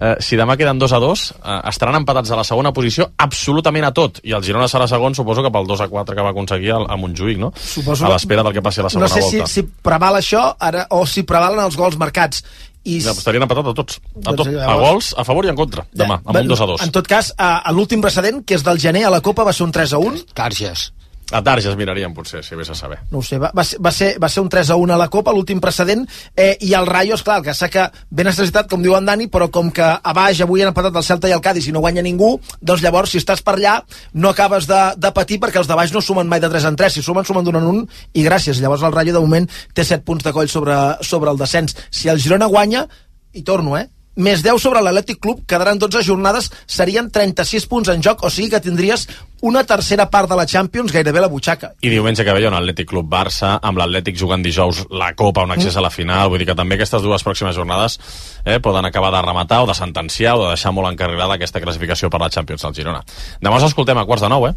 [0.00, 3.84] eh, si demà queden 2 a 2, eh, estaran empatats a la segona posició absolutament
[3.88, 4.20] a tot.
[4.24, 6.86] I el Girona serà segon, suposo que pel 2 a 4 que va aconseguir al-
[6.90, 7.52] a Montjuïc, no?
[7.56, 9.52] Suposo a l'espera del que passi a la segona No sé si, volta.
[9.52, 12.44] si preval això ara, o si prevalen els gols marcats.
[12.86, 13.96] I Ja, estarien empatats a tots.
[14.24, 16.66] A, Doncs tot, a gols, a favor i en contra, demà, amb un 2 a
[16.66, 16.82] 2.
[16.84, 19.52] En tot cas, a, a l'últim precedent, que és del gener a la Copa, va
[19.52, 20.20] ser un 3 a 1.
[20.34, 20.92] Targes.
[21.34, 23.00] A Targes miraríem, potser, si vés a saber.
[23.10, 24.98] No ho sé, va, va, ser, va, ser, va ser un 3 a 1 a
[25.00, 26.04] la Copa, l'últim precedent,
[26.36, 29.72] eh, i el Rayo, esclar, que que ben necessitat, com diu en Dani, però com
[29.74, 32.38] que a baix avui han empatat el Celta i el Cádiz i no guanya ningú,
[32.60, 33.80] doncs llavors, si estàs per allà,
[34.14, 36.76] no acabes de, de patir perquè els de baix no sumen mai de 3 en
[36.76, 37.82] 3, si sumen, sumen d'un en un,
[38.14, 38.62] i gràcies.
[38.62, 41.74] Llavors el Rayo, de moment, té 7 punts de coll sobre, sobre el descens.
[41.90, 42.86] Si el Girona guanya,
[43.34, 43.88] i torno, eh?
[44.16, 48.48] Més 10 sobre l'Atlètic Club, quedaran 12 jornades, serien 36 punts en joc, o sigui
[48.54, 49.04] que tindries
[49.44, 51.74] una tercera part de la Champions gairebé la butxaca.
[51.84, 55.10] I diumenge que ve hi ha un Atlètic Club Barça, amb l'Atlètic jugant dijous la
[55.12, 57.98] Copa, un accés a la final, vull dir que també aquestes dues pròximes jornades
[58.44, 62.08] eh, poden acabar de rematar o de sentenciar o de deixar molt encarrilada aquesta classificació
[62.08, 63.04] per la Champions del Girona.
[63.44, 64.54] Demà us escoltem a quarts de nou, eh?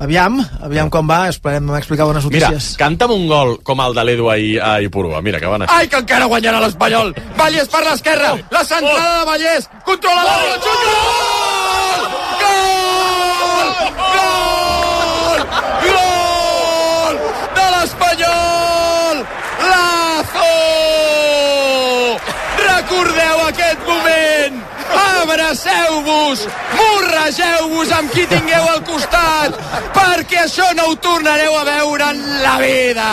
[0.00, 2.76] Aviam, aviam com va, esperem explicar bones Mira, notícies.
[2.76, 5.20] canta'm un gol com el de l'Edu ahir a Ipurua.
[5.22, 5.74] Mira, que van així.
[5.76, 7.14] Ai, que encara guanyarà l'Espanyol!
[7.38, 8.32] Vallès per l'esquerra!
[8.50, 9.68] La centrada de Vallès!
[9.84, 10.56] Controla la bola!
[10.64, 10.82] Xut!
[12.42, 12.72] Gol!
[14.16, 15.38] Gol!
[15.86, 17.14] Gol!
[17.60, 19.16] De l'Espanyol!
[19.70, 20.50] Lazo!
[22.66, 24.54] Recordeu aquest moment!
[25.62, 26.48] Abraceu-vos!
[26.74, 29.54] Morregeu-vos amb qui tingueu al costat!
[29.94, 33.10] Perquè això no ho tornareu a veure en la vida!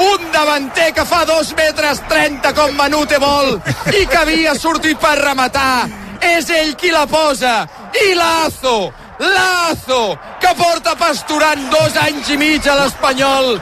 [0.00, 3.58] Un davanter que fa dos metres 30 com Manute vol
[3.92, 5.88] i que havia sortit per rematar!
[6.20, 7.68] És ell qui la posa!
[7.92, 8.92] I Lazo!
[9.20, 10.02] Lazo!
[10.40, 13.58] Que porta pasturant dos anys i mig a l'Espanyol!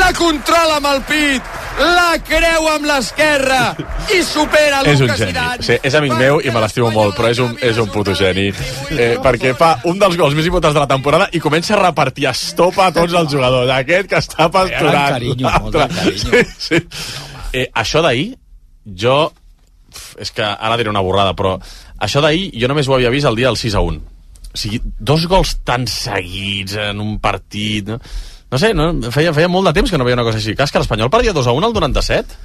[0.00, 1.63] La controla amb el pit!
[1.74, 3.74] La creu amb l'esquerra
[4.14, 5.34] i supera És un geni.
[5.66, 8.46] Sí, és amic meu i me l'estimo molt, però és un, és un puto geni.
[8.94, 12.28] Eh, perquè fa un dels gols més importants de la temporada i comença a repartir
[12.30, 13.72] estopa a tots els jugadors.
[13.74, 14.92] Aquest que està pasturant.
[14.94, 16.14] Gran carinyo.
[16.24, 16.82] Sí, sí.
[17.54, 18.34] Eh, això d'ahir,
[19.04, 19.18] jo...
[20.18, 21.56] És que ara diré una borrada, però
[22.02, 24.00] això d'ahir jo només ho havia vist el dia del 6 a 1.
[24.54, 27.90] O sigui, dos gols tan seguits en un partit...
[27.90, 27.98] No,
[28.52, 30.56] no sé, no, feia, feia molt de temps que no veia una cosa així.
[30.58, 32.36] Cas que l'Espanyol perdia 2 a 1 al 97?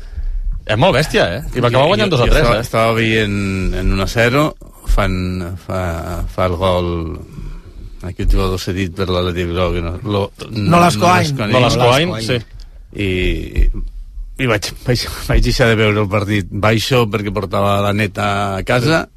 [0.69, 1.41] És molt bèstia, eh?
[1.57, 2.65] I va acabar guanyant 2 a 3, estava, eh?
[2.65, 4.43] Estava veient en 1-0,
[4.93, 5.13] fan,
[5.65, 5.83] fa,
[6.29, 6.89] fa el gol
[8.05, 10.79] aquest jugador cedit per l'Atlètic Bilbao que no, lo, No.
[10.79, 12.37] No Lascoain, sí.
[12.95, 13.09] i,
[14.39, 18.29] i vaig, vaig, vaig deixar de veure el partit baixo perquè portava la neta
[18.59, 19.07] a casa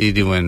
[0.00, 0.46] i diuen,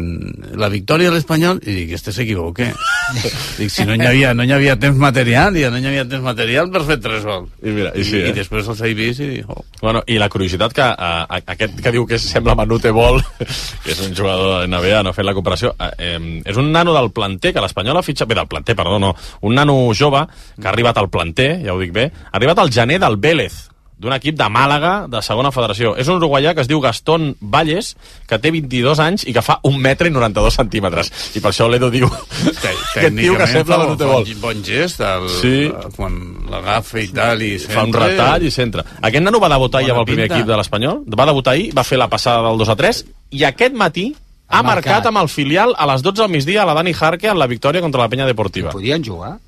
[0.57, 2.71] la victòria de l'Espanyol, i dic, este s'equivoca.
[3.59, 6.25] dic, si no hi havia, no hi havia temps material, ja no hi havia temps
[6.25, 7.51] material per fer tres gols.
[7.61, 8.33] I, mira, i, sí, I, eh?
[8.33, 11.81] i després els he vist i dic, oh, Bueno, i la curiositat que uh, aquest
[11.83, 13.19] que diu que sembla Manute Bol,
[13.83, 16.71] que és un jugador de NBA, no ha fet la comparació, uh, eh, és un
[16.73, 18.31] nano del planter, que l'Espanyol ha fitxat...
[18.33, 19.11] Bé, del planter, perdó, no.
[19.43, 20.23] Un nano jove
[20.55, 23.59] que ha arribat al planter, ja ho dic bé, ha arribat al gener del Vélez,
[24.03, 25.93] d'un equip de Màlaga, de segona federació.
[25.97, 27.93] És un uruguaià que es diu Gastón Valles,
[28.27, 31.13] que té 22 anys i que fa 1 metre i 92 centímetres.
[31.39, 32.09] I per això l'Edo diu
[32.63, 34.35] que et diu que sembla fa Manute bon, Bol.
[34.43, 35.71] bon gest, el, Sí.
[35.97, 36.19] quan
[36.51, 38.85] l'agafa i tal, i fa un retall i centra.
[39.01, 40.41] Aquest nano va debutar ahir amb el primer pinta.
[40.41, 43.05] equip de l'Espanyol, va debutar ahir, va fer la passada del 2 a 3,
[43.39, 44.09] i aquest matí
[44.49, 44.85] ha, Ha marcat.
[44.93, 47.47] marcat amb el filial a les 12 del migdia a la Dani Jarque en la
[47.47, 48.71] victòria contra la Penya Deportiva.
[48.71, 49.39] Podien jugar?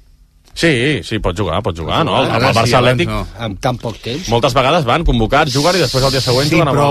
[0.55, 2.15] Sí, sí, pot jugar, pot jugar, no?
[2.21, 3.21] Ara Amb el sí, Barça abans Atlètic no.
[3.47, 4.29] Amb tan poc temps?
[4.31, 6.91] moltes vegades van convocats, juguen i després el dia següent Sí, juguen amb però...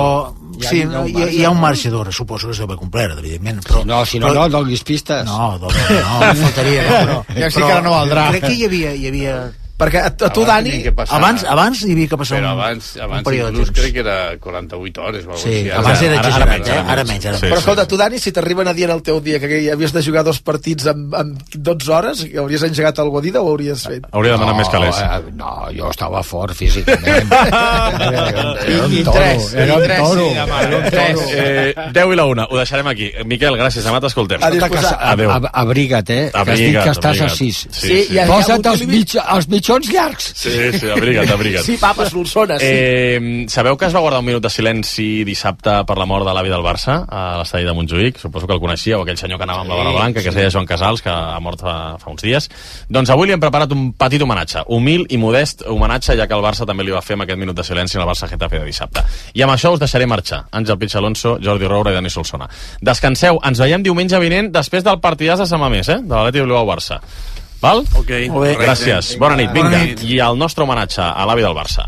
[0.62, 2.76] Ja Sí, hi ha un hi, hi ha un marge d'hora, suposo que s'ha de
[2.78, 3.64] complert, evidentment.
[3.66, 5.26] Però, No, si no, però, no, donis pistes.
[5.26, 6.84] No, doncs, no, no, faltaria.
[6.84, 8.28] No, però, Ja sí que ara no valdrà.
[8.36, 8.94] Crec que hi havia...
[8.94, 9.36] Hi havia
[9.74, 12.60] Perquè a, a tu, Abans Dani, passar- abans, abans hi havia que passar Però un,
[12.62, 13.72] abans, un abans període de temps.
[13.74, 15.26] crec que era 48 hores.
[15.26, 15.70] o Sí, així.
[15.72, 16.72] abans era ara- ara exagerat, eh?
[16.72, 17.10] ara Ara menys.
[17.10, 17.54] menys, ara Sí, menys.
[17.54, 20.04] Però escolta, tu, Dani, si t'arriben a dir en el teu dia que havies de
[20.04, 24.06] jugar dos partits en, en 12 hores, hauries engegat alguna dida o ho hauries fet?
[24.12, 24.96] Hauria de demanar més calés.
[25.02, 27.34] eh, no, jo estava fort físicament.
[27.34, 30.30] era, era un toro, tres, era un toro.
[30.30, 31.24] sí, un.
[31.34, 33.10] Eh, 10 i la 1, ho deixarem aquí.
[33.26, 34.40] Miquel, gràcies, demà t'escoltem.
[34.44, 36.30] Ab- Abriga't, eh?
[36.32, 37.32] que has dit Abriga't, que estàs abriga't.
[37.32, 37.68] a 6.
[37.72, 38.20] Sí, Sí, sí.
[38.28, 40.34] Posa't els, mig, els mitjons llargs.
[40.36, 41.64] Sí, sí, abriga't, abriga't.
[41.64, 42.66] Sí, papa, Solsona, sí.
[42.68, 46.34] Eh, sabeu que es va guardar un minut de silenci dissabte per la mort de
[46.36, 48.20] l'avi del Barça a l'estadi de Montjuïc?
[48.20, 50.52] Suposo que el coneixíeu, aquell senyor que anava amb la barba blanca, que es deia
[50.52, 52.50] Joan Casals, que ha mort fa, fa uns dies.
[52.90, 56.44] Doncs avui li hem preparat un petit homenatge, humil i modest homenatge, ja que el
[56.44, 58.68] Barça també li va fer amb aquest minut de silenci en el Barça Getafe de
[58.68, 59.06] dissabte.
[59.34, 60.44] I amb això us deixaré marxar.
[60.52, 62.50] Àngel Pitx Alonso, Jordi Roura i Dani Solsona.
[62.82, 66.02] Descanseu, ens veiem diumenge vinent després del partidàs de Sant Mamés, eh?
[66.04, 67.00] de l'Atleti Bilbao Barça.
[67.64, 67.86] Val?
[67.96, 68.12] Ok.
[68.34, 68.56] Molt bé.
[68.60, 69.16] Gràcies.
[69.22, 69.52] Bona nit.
[69.56, 69.70] Vinga.
[69.72, 70.04] Bona nit.
[70.04, 71.88] I el nostre homenatge a l'avi del Barça.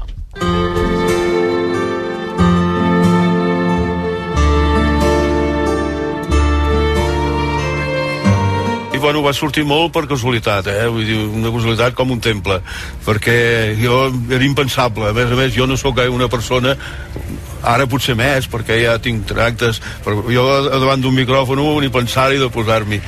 [8.95, 10.85] I bueno, va sortir molt per casualitat, eh?
[10.87, 12.61] Vull dir, una casualitat com un temple,
[13.03, 13.35] perquè
[13.81, 15.11] jo era impensable.
[15.11, 16.77] A més a més, jo no sóc una persona
[17.65, 22.47] ara potser més, perquè ja tinc tractes, però jo davant d'un micròfon ni pensar-hi de
[22.47, 23.01] posar-m'hi.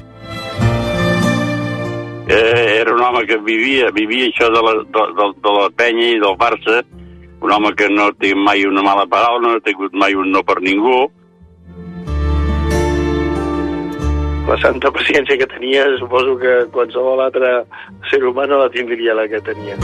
[2.30, 6.10] Eh, era un home que vivia, vivia això de la, de, de, de la penya
[6.12, 6.82] i del Barça,
[7.40, 10.44] un home que no té mai una mala paraula, no ha tingut mai un no
[10.44, 11.06] per ningú,
[14.48, 17.50] la santa paciència que tenia, suposo que qualsevol altre
[18.12, 19.76] ser humà no la tindria la que tenia.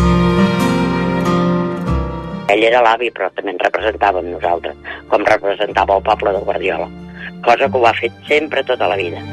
[2.54, 6.88] Ell era l'avi, però també ens representava amb nosaltres, com representava el poble de Guardiola,
[7.44, 9.24] cosa que ho ha fet sempre tota la vida.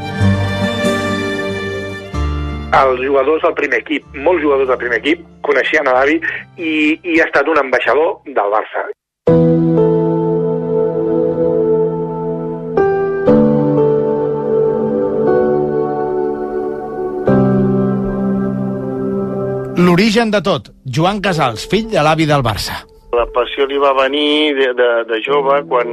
[2.71, 6.21] Els jugadors del primer equip, molts jugadors del primer equip, coneixien a l'avi
[6.57, 8.85] i, i ha estat un ambaixador del Barça.
[19.81, 22.85] L'origen de tot, Joan Casals, fill de l'avi del Barça.
[23.19, 25.91] La passió li va venir de, de, de jove quan,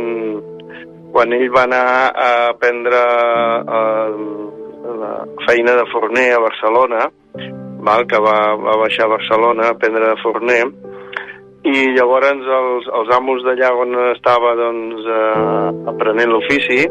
[1.16, 3.02] quan ell va anar a aprendre
[3.66, 4.57] eh,
[5.00, 5.14] la
[5.48, 7.08] feina de forner a Barcelona,
[7.88, 10.62] val, que va, va baixar a Barcelona a aprendre de forner,
[11.68, 16.86] i llavors els, els amos d'allà on estava doncs, eh, aprenent l'ofici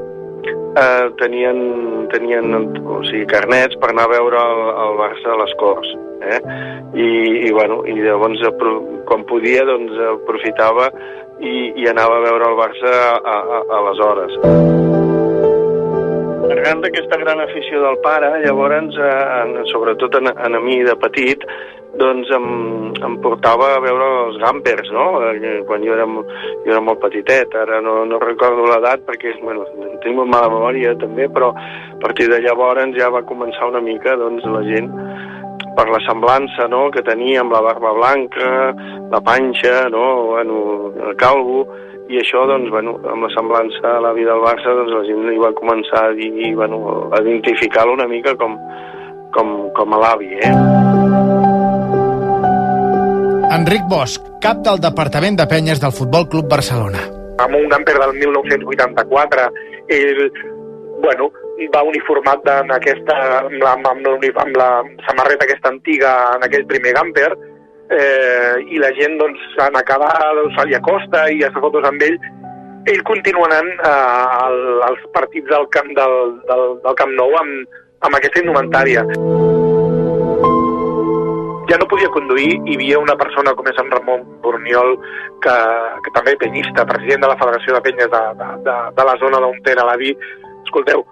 [0.76, 1.58] eh, tenien,
[2.12, 2.52] tenien
[2.84, 5.94] o sigui, carnets per anar a veure el, el Barça a les Corts.
[6.26, 6.40] Eh?
[6.96, 7.08] I,
[7.46, 8.42] i, bueno, i llavors
[9.08, 10.90] quan podia doncs, aprofitava
[11.40, 14.40] i, i anava a veure el Barça a, a, a les hores.
[16.56, 20.94] Arran d'aquesta gran afició del pare, llavors, eh, en, sobretot en, en a mi de
[20.96, 21.44] petit,
[22.00, 22.46] doncs em,
[23.04, 25.06] em portava a veure els Gampers, no?
[25.28, 29.66] Eh, Quan jo era, jo era molt petitet, ara no, no recordo l'edat perquè, bueno,
[30.04, 34.16] tinc molt mala memòria també, però a partir de llavors ja va començar una mica,
[34.16, 34.92] doncs, la gent
[35.76, 38.72] per la semblança no, que tenia amb la barba blanca,
[39.12, 40.60] la panxa, no, bueno,
[41.04, 41.66] el calvo,
[42.08, 45.24] i això, doncs, bueno, amb la semblança a la vida del Barça, doncs la gent
[45.26, 46.78] li va començar a dir, bueno,
[47.10, 48.54] a identificar-lo una mica com,
[49.34, 50.52] com, com a l'avi, eh?
[53.56, 57.02] Enric Bosch, cap del Departament de Penyes del Futbol Club Barcelona.
[57.36, 59.42] amb un camper del 1984,
[59.92, 60.22] ell,
[61.02, 61.28] bueno,
[61.74, 64.70] va uniformat en aquesta, amb la, amb, la, amb la
[65.08, 67.30] samarreta aquesta antiga en aquell primer camper,
[67.90, 71.86] eh, i la gent, doncs, en acabar, doncs, se li acosta i es fa fotos
[71.88, 72.18] amb ell,
[72.90, 73.90] ell continua anant eh,
[74.46, 74.58] al,
[74.88, 76.16] als partits del camp, del,
[76.50, 77.76] del, del camp Nou amb,
[78.06, 79.04] amb aquesta indumentària.
[81.66, 84.94] Ja no podia conduir hi havia una persona com és en Ramon Borniol,
[85.42, 85.56] que,
[86.04, 89.42] que també penyista, president de la Federació de Penyes de, de, de, de la zona
[89.42, 90.14] d'on era l'avi,
[90.62, 91.02] escolteu,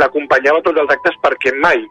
[0.00, 1.84] l'acompanyava tots els actes perquè mai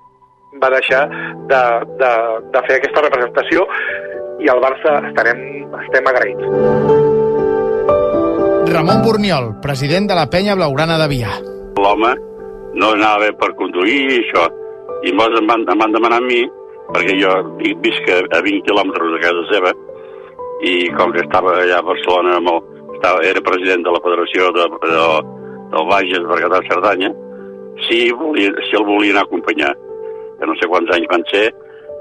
[0.60, 1.06] va deixar
[1.48, 1.62] de,
[2.02, 2.12] de,
[2.52, 3.64] de fer aquesta representació
[4.42, 5.40] i al Barça estarem,
[5.86, 7.52] estem agraïts.
[8.72, 11.32] Ramon Borniol, president de la penya blaugrana de Vià.
[11.82, 12.12] L'home
[12.80, 14.46] no anava bé per conduir i això.
[15.04, 16.42] I llavors em van, em van demanar a mi,
[16.94, 19.74] perquè jo vi- visc a, a 20 quilòmetres de casa seva,
[20.64, 22.60] i com que estava allà a Barcelona, amb el,
[22.96, 25.02] estava, era president de la Federació de, de,
[25.74, 27.10] del Bages, Berguedà, Cerdanya,
[27.90, 29.74] si, volia, si el volien acompanyar.
[30.40, 31.48] Que no sé quants anys van ser,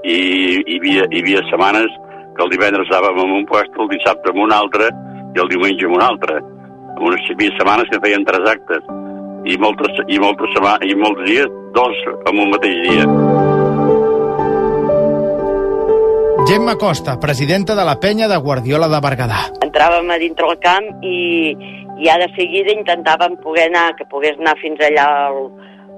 [0.05, 0.15] i
[0.61, 1.89] hi havia, hi havia setmanes
[2.35, 4.89] que el divendres estàvem en un puesto, el dissabte en un altre,
[5.35, 6.39] i el diumenge en un altre.
[7.01, 8.89] Unes, hi havia setmanes que feien tres actes,
[9.49, 13.07] i moltes, i moltes setmanes, i molts dies, dos en un mateix dia.
[16.49, 19.41] Gemma Costa, presidenta de la penya de Guardiola de Berguedà.
[19.63, 21.53] entràvem a dintre el camp i,
[21.97, 25.45] i ja de seguida intentàvem poder anar, que pogués anar fins allà al,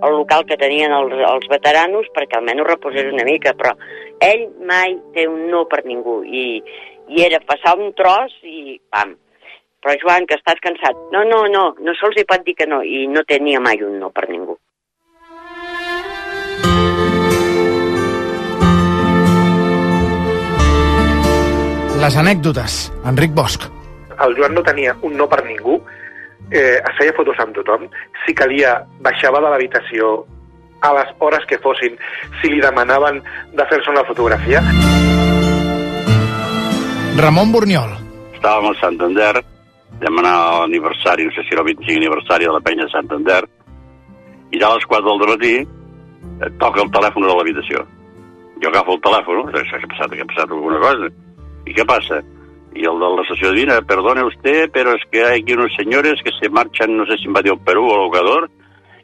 [0.04, 3.72] al local que tenien els, els veteranos perquè almenys reposés una mica, però
[4.20, 6.46] ell mai té un no per ningú i,
[7.08, 9.16] i era passar un tros i pam.
[9.84, 11.00] Però Joan, que estàs cansat.
[11.12, 13.98] No, no, no, no se'ls hi pot dir que no i no tenia mai un
[14.00, 14.56] no per ningú.
[22.04, 22.78] Les anècdotes.
[23.08, 23.68] Enric Bosch.
[24.24, 25.78] El Joan no tenia un no per ningú,
[26.52, 27.88] eh, es feia fotos amb tothom,
[28.26, 28.76] si calia
[29.06, 30.14] baixava de l'habitació
[30.84, 31.96] a les hores que fossin,
[32.42, 33.22] si li demanaven
[33.54, 34.62] de fer-se una fotografia.
[37.20, 37.96] Ramon Borniol.
[38.34, 39.34] Estàvem a Santander,
[40.02, 42.96] vam anar a l'aniversari, no sé si era el 25 aniversari de la penya de
[42.96, 43.44] Santander,
[44.52, 47.86] i ja a les 4 del matí eh, toca el telèfon de l'habitació.
[48.64, 51.14] Jo agafo el telèfon, no sé què ha passat, que ha passat alguna cosa.
[51.66, 52.22] ¿Y qué pasa?
[52.76, 56.20] Y el de la estación divina, perdone usted, pero es que hay aquí unos señores
[56.24, 58.50] que se marchan, no sé si invadió Perú o Ecuador,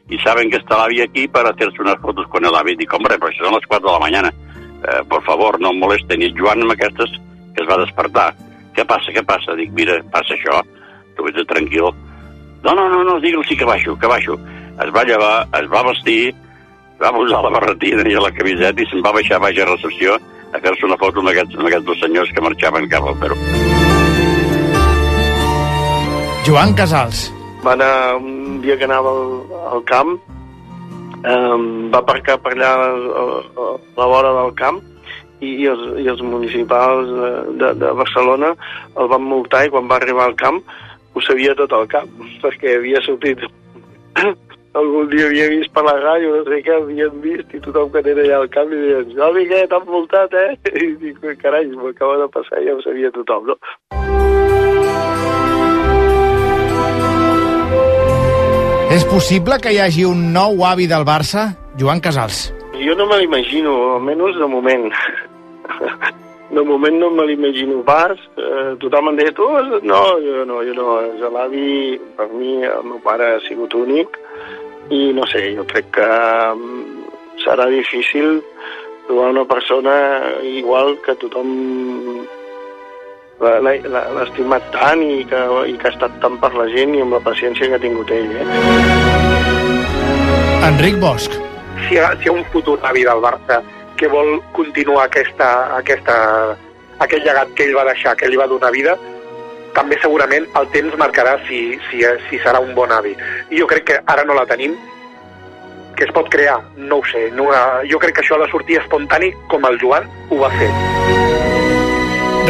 [0.08, 2.74] y saben que está el AVI aquí para hacerse unas fotos con el AVI.
[2.74, 4.34] Dic, hombre, pues son las 4 de la mañana.
[4.82, 6.22] Eh, por favor, no molesten.
[6.22, 7.12] I el Joan amb aquestes
[7.54, 8.34] que es va despertar.
[8.74, 9.54] Què passa, què passa?
[9.54, 10.62] Dic, mira, passa això.
[11.14, 11.92] Tu vés tranquil.
[12.64, 14.34] No, no, no, no, digue'l sí que baixo, que baixo.
[14.82, 16.34] Es va llevar, es va vestir,
[17.00, 20.18] va posar la barretina i la camiseta i se'n va baixar baix a recepció
[20.52, 23.38] a fer-se una foto amb aquests, amb aquests dos senyors que marxaven cap al Perú.
[26.46, 27.28] Joan Casals.
[27.64, 29.24] Va anar un dia que anava al,
[29.74, 30.14] al camp,
[31.20, 33.24] um, va aparcar per allà a, a,
[33.64, 34.80] a la vora del camp
[35.40, 38.54] i, i, els, i els municipals de, de, de Barcelona
[38.96, 40.62] el van multar i quan va arribar al camp
[41.12, 42.10] ho sabia tot el camp,
[42.44, 43.42] perquè havia sortit
[44.74, 48.02] algun dia havia vist per la ràdio, no sé què, havien vist i tothom que
[48.04, 50.54] era allà al camp i deien, Jovi, què, t'han multat, eh?
[50.84, 53.58] I dic, carai, m'acaba de passar, ja ho sabia tothom, no?
[58.90, 61.50] És possible que hi hagi un nou avi del Barça?
[61.78, 62.48] Joan Casals.
[62.80, 64.90] Jo no me l'imagino, almenys de moment.
[66.50, 68.18] De moment no me l'imagino pas.
[68.34, 69.44] Eh, tothom em deia, tu,
[69.86, 70.96] no, jo no, jo no.
[71.06, 74.18] És l'avi, per mi, el meu pare ha sigut únic
[74.90, 76.06] i no sé, jo crec que
[76.54, 77.04] mm,
[77.44, 78.40] serà difícil
[79.06, 79.94] trobar una persona
[80.46, 81.48] igual que tothom
[83.40, 85.40] l'ha- estimat tant i que,
[85.72, 88.10] i que ha estat tant per la gent i amb la paciència que ha tingut
[88.12, 88.34] ell.
[88.36, 88.46] Eh?
[90.68, 91.32] Enric Bosch.
[91.88, 93.62] si hi ha, si hi ha un futur avi del Barça
[93.96, 96.16] que vol continuar aquesta, aquesta,
[97.04, 98.94] aquell llegat que ell va deixar, que li va donar vida,
[99.74, 103.14] també segurament el temps marcarà si, si, si serà un bon avi.
[103.50, 104.74] I jo crec que ara no la tenim,
[105.96, 107.28] que es pot crear, no ho sé.
[107.36, 107.50] No,
[107.90, 110.70] jo crec que això ha de sortir espontani com el Joan ho va fer.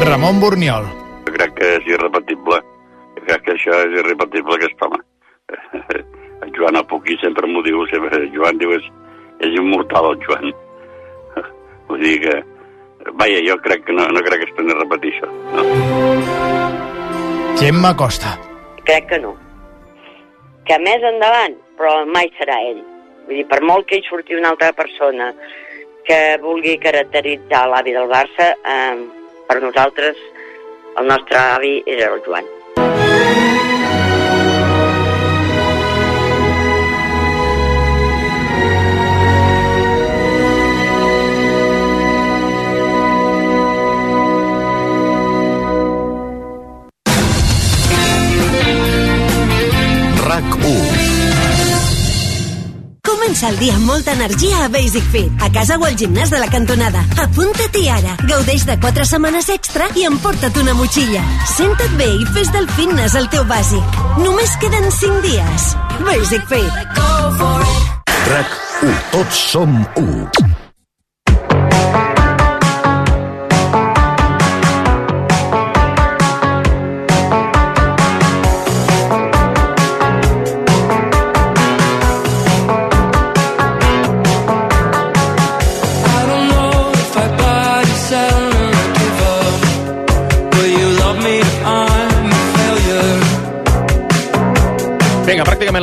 [0.07, 0.87] Ramon Borniol.
[1.27, 2.61] Jo crec que és irrepetible.
[3.17, 5.03] Jo crec que això és irrepetible, aquest home.
[6.41, 8.87] El Joan Apuquí sempre m'ho diu, sempre, el Joan diu, és,
[9.45, 10.55] és immortal, el Joan.
[11.91, 12.41] Vull dir que...
[13.13, 15.33] Vaja, jo crec que no, no crec que es torni a repetir això.
[15.57, 16.70] No.
[17.61, 18.39] Gemma Costa.
[18.89, 19.35] Crec que no.
[20.65, 22.79] Que més endavant, però mai serà ell.
[23.27, 25.27] Vull dir, per molt que hi surti una altra persona
[26.09, 28.97] que vulgui caracteritzar l'avi del Barça, eh,
[29.51, 30.17] per nosaltres
[30.97, 32.49] el nostre avi era el Joan.
[50.41, 51.81] RAC1.
[53.05, 55.43] Comença el dia amb molta energia a Basic Fit.
[55.45, 57.03] A casa o al gimnàs de la cantonada.
[57.21, 58.17] Apunta't i ara.
[58.29, 61.23] Gaudeix de 4 setmanes extra i emporta't una motxilla.
[61.57, 64.01] Senta't bé i fes del fitness el teu bàsic.
[64.25, 65.69] Només queden 5 dies.
[66.07, 66.73] Basic Fit.
[68.31, 68.97] RAC 1.
[69.13, 70.50] Tots som 1.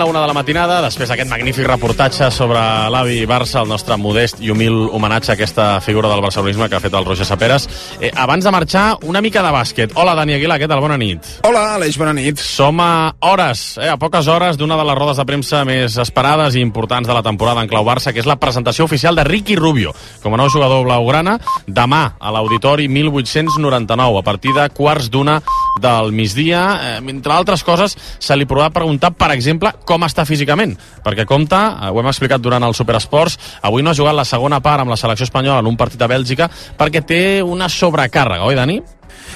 [0.07, 2.59] Una de la matinada, després d'aquest magnífic reportatge sobre
[2.93, 6.81] l'avi Barça, el nostre modest i humil homenatge a aquesta figura del barcelonisme que ha
[6.83, 7.67] fet el Roger Saperes.
[7.99, 9.95] Eh, abans de marxar, una mica de bàsquet.
[9.99, 10.79] Hola, Dani Aguilar, què tal?
[10.79, 11.27] Bona nit.
[11.47, 12.39] Hola, Aleix, bona nit.
[12.39, 16.55] Som a hores, eh, a poques hores d'una de les rodes de premsa més esperades
[16.55, 19.57] i importants de la temporada en clau Barça, que és la presentació oficial de Ricky
[19.59, 19.93] Rubio
[20.23, 21.37] com a nou jugador blaugrana,
[21.67, 25.41] demà a l'Auditori 1899, a partir de quarts d'una
[25.82, 26.63] del migdia.
[26.82, 30.75] Eh, entre altres coses, se li podrà preguntar, per exemple, com està físicament,
[31.05, 34.61] perquè compta, eh, ho hem explicat durant el Superesports, avui no ha jugat la segona
[34.61, 38.55] part amb la selecció espanyola en un partit a Bèlgica perquè té una sobrecàrrega, oi,
[38.55, 38.82] Dani?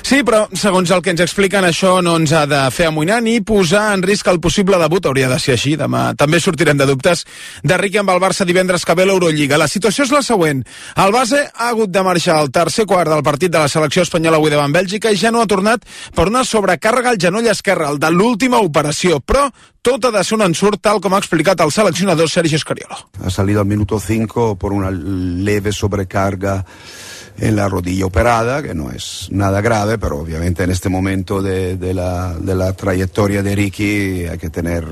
[0.02, 3.38] Sí, però segons el que ens expliquen, això no ens ha de fer amoïnar ni
[3.46, 5.06] posar en risc el possible debut.
[5.06, 5.76] Hauria de ser així.
[5.80, 7.24] Demà també sortirem de dubtes
[7.64, 9.60] de Riqui amb el Barça divendres que ve l'Eurolliga.
[9.62, 10.64] La situació és la següent.
[11.06, 14.42] El base ha hagut de marxar al tercer quart del partit de la selecció espanyola
[14.42, 15.86] avui davant Bèlgica i ja no ha tornat
[16.16, 19.22] per una sobrecàrrega al genoll esquerre, el de l'última operació.
[19.22, 19.48] Però
[19.82, 23.00] tot ha de ser un ensurt, tal com ha explicat el seleccionador Sergio Scariolo.
[23.24, 26.66] Ha salido al minuto 5 por una leve sobrecarga
[27.42, 31.76] en la rodilla operada, que no es nada grave, pero obviamente en este momento de,
[31.76, 34.86] de la, de la trayectoria de Ricky hay que tener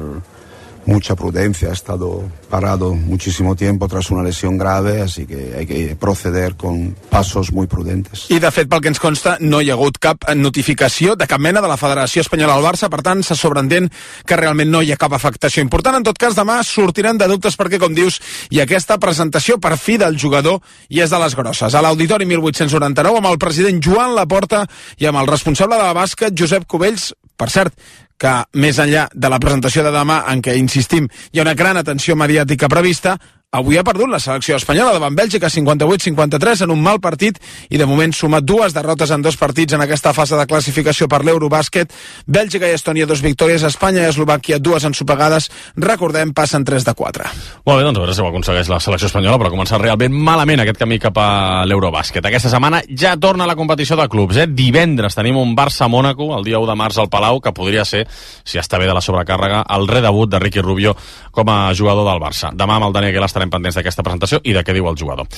[0.85, 1.69] mucha prudencia.
[1.69, 6.95] Ha estado parado muchísimo tiempo tras una lesión grave, así que hay que proceder con
[7.09, 8.25] pasos muy prudentes.
[8.29, 11.39] I, de fet, pel que ens consta, no hi ha hagut cap notificació de cap
[11.39, 13.89] mena de la Federació Espanyola al Barça, per tant, se sobreentén
[14.25, 15.99] que realment no hi ha cap afectació important.
[15.99, 18.19] En tot cas, demà sortiran de dubtes perquè, com dius,
[18.49, 20.59] ha aquesta presentació per fi del jugador
[20.89, 21.73] i és de les grosses.
[21.73, 24.65] A l'Auditori 1899, amb el president Joan Laporta
[24.97, 27.73] i amb el responsable de la bàsquet, Josep Cubells, per cert,
[28.19, 31.79] que més enllà de la presentació de demà, en què, insistim, hi ha una gran
[31.79, 33.15] atenció mediàtica prevista,
[33.49, 37.39] avui ha perdut la selecció espanyola davant Bèlgica 58-53 en un mal partit
[37.73, 41.23] i de moment sumat dues derrotes en dos partits en aquesta fase de classificació per
[41.25, 41.89] l'Eurobàsquet.
[42.29, 45.49] Bèlgica i Estònia dos victòries, Espanya i Eslovàquia dues ensopegades.
[45.81, 47.31] Recordem, passen 3 de 4.
[47.65, 50.13] Molt bé, doncs a veure si ho aconsegueix la selecció espanyola, però ha començat realment
[50.13, 52.29] malament aquest camí cap a l'Eurobàsquet.
[52.29, 54.37] Aquesta setmana ja torna la competició de clubs.
[54.37, 54.45] Eh?
[54.45, 58.05] Divendres tenim un Barça-Mònaco, el dia 1 de març al Palau, que podria ser,
[58.45, 60.93] si està bé de la sobrecàrrega, el redebut de Ricky Rubio
[61.33, 62.53] com a jugador del Barça.
[62.53, 65.29] Demà amb el Dani Aguilar estarem pendents d'aquesta presentació i de què diu el jugador.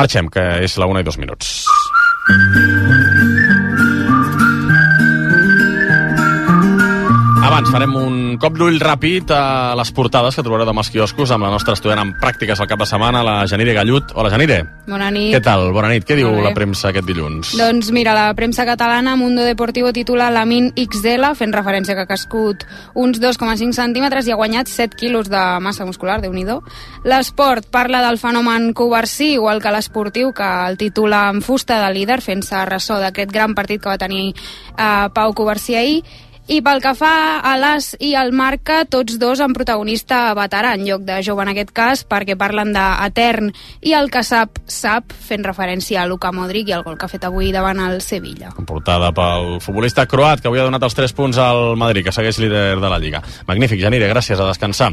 [0.00, 1.60] Marxem, que és la una i dos minuts.
[7.44, 11.44] Abans farem un cop d'ull ràpid a les portades que trobareu demà als quioscos amb
[11.44, 14.14] la nostra estudiant en pràctiques al cap de setmana, la Janire Gallut.
[14.16, 14.62] Hola, Janire.
[14.88, 15.34] Bona nit.
[15.34, 15.66] Què tal?
[15.76, 16.06] Bona nit.
[16.08, 17.52] Què diu la premsa aquest dilluns?
[17.60, 22.64] Doncs mira, la premsa catalana Mundo Deportivo titula Lamin XL, fent referència que ha cascut
[22.96, 26.46] uns 2,5 centímetres i ha guanyat 7 quilos de massa muscular, déu nhi
[27.04, 32.22] L'esport parla del fenomen Covarsí, igual que l'esportiu, que el titula en fusta de líder,
[32.24, 36.04] fent-se ressò d'aquest gran partit que va tenir eh, Pau Covarsí ahir,
[36.46, 40.84] i pel que fa a l'As i al Marca, tots dos amb protagonista veterà, en
[40.84, 43.50] lloc de jove en aquest cas, perquè parlen d'Etern
[43.82, 47.12] i el que sap, sap, fent referència a Luka Modric i el gol que ha
[47.12, 48.52] fet avui davant el Sevilla.
[48.68, 52.40] Portada pel futbolista croat, que avui ha donat els 3 punts al Madrid, que segueix
[52.42, 53.24] líder de la Lliga.
[53.48, 54.92] Magnífic, Janire, gràcies, a descansar.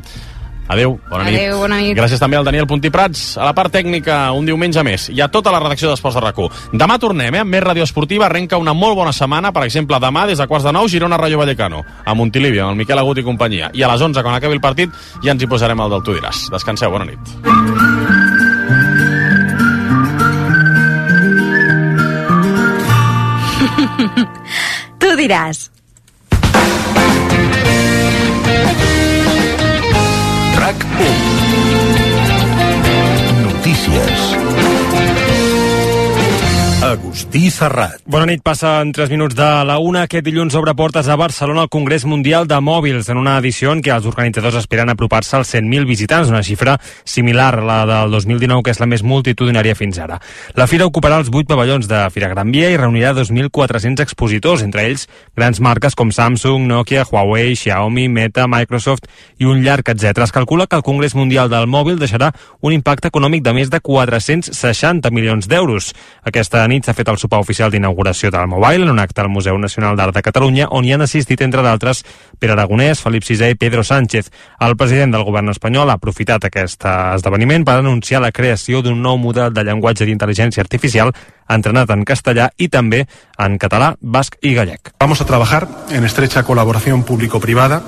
[0.68, 1.36] Adeu, bona nit.
[1.36, 1.96] Adéu, bona nit.
[1.98, 5.10] Gràcies també al Daniel Puntí Prats, a la part tècnica, un diumenge més.
[5.12, 6.40] I a tota la redacció d'Esports de rac
[6.72, 10.26] Demà tornem, eh, amb més ràdio esportiva, arrenca una molt bona setmana, per exemple, demà
[10.28, 13.24] des de quarts de nou, Girona Rayo Vallecano, a Montilivi, amb el Miquel Agut i
[13.24, 13.70] companyia.
[13.74, 14.90] I a les 11, quan acabi el partit,
[15.24, 16.50] ja ens hi posarem el del Tu diràs.
[16.52, 17.20] Descanseu, bona nit.
[25.02, 25.72] Tu diràs.
[30.72, 30.86] RAC
[33.36, 33.44] 1.
[33.44, 34.81] Notícies.
[36.82, 38.00] Agustí Serrat.
[38.10, 40.08] Bona nit, passen 3 minuts de la una.
[40.08, 43.84] Aquest dilluns obre portes a Barcelona el Congrés Mundial de Mòbils, en una edició en
[43.86, 48.64] què els organitzadors esperen apropar-se als 100.000 visitants, una xifra similar a la del 2019,
[48.66, 50.18] que és la més multitudinària fins ara.
[50.58, 54.88] La fira ocuparà els 8 pavellons de Fira Gran Via i reunirà 2.400 expositors, entre
[54.90, 55.06] ells
[55.38, 59.06] grans marques com Samsung, Nokia, Huawei, Xiaomi, Meta, Microsoft
[59.38, 60.26] i un llarg etc.
[60.26, 63.78] Es calcula que el Congrés Mundial del Mòbil deixarà un impacte econòmic de més de
[63.86, 65.94] 460 milions d'euros.
[66.26, 69.58] Aquesta nit s'ha fet el sopar oficial d'inauguració del Mobile en un acte al Museu
[69.60, 72.06] Nacional d'Art de Catalunya on hi han assistit, entre d'altres,
[72.40, 74.32] Pere Aragonès, Felip VI i Pedro Sánchez.
[74.60, 79.20] El president del govern espanyol ha aprofitat aquest esdeveniment per anunciar la creació d'un nou
[79.20, 81.12] model de llenguatge d'intel·ligència artificial
[81.52, 83.04] entrenat en castellà i també
[83.38, 84.94] en català, basc i gallec.
[85.00, 87.84] Vamos a trabajar en estrecha colaboración público-privada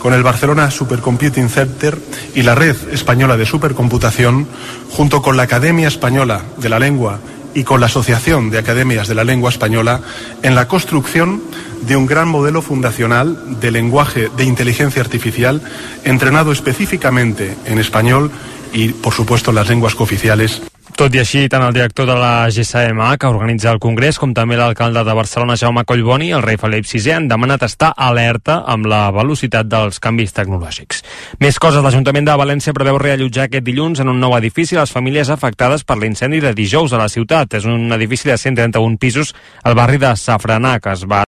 [0.00, 1.98] con el Barcelona Supercomputing Center
[2.34, 4.46] y la Red Española de Supercomputación,
[4.90, 7.20] junto con la Academia Española de la Lengua
[7.54, 10.00] y con la Asociación de Academias de la Lengua Española,
[10.42, 11.42] en la construcción
[11.82, 15.62] de un gran modelo fundacional de lenguaje de inteligencia artificial
[16.04, 18.30] entrenado específicamente en español
[18.72, 20.62] y, por supuesto, en las lenguas cooficiales
[20.94, 24.54] Tot i així, tant el director de la GSMA, que organitza el Congrés, com també
[24.54, 28.86] l'alcalde de Barcelona, Jaume Collboni, i el rei Felip VI han demanat estar alerta amb
[28.86, 31.02] la velocitat dels canvis tecnològics.
[31.42, 35.32] Més coses, l'Ajuntament de València preveu reallotjar aquest dilluns en un nou edifici les famílies
[35.34, 37.58] afectades per l'incendi de dijous a la ciutat.
[37.58, 39.34] És un edifici de 131 pisos
[39.64, 41.22] al barri de Safranar, que es va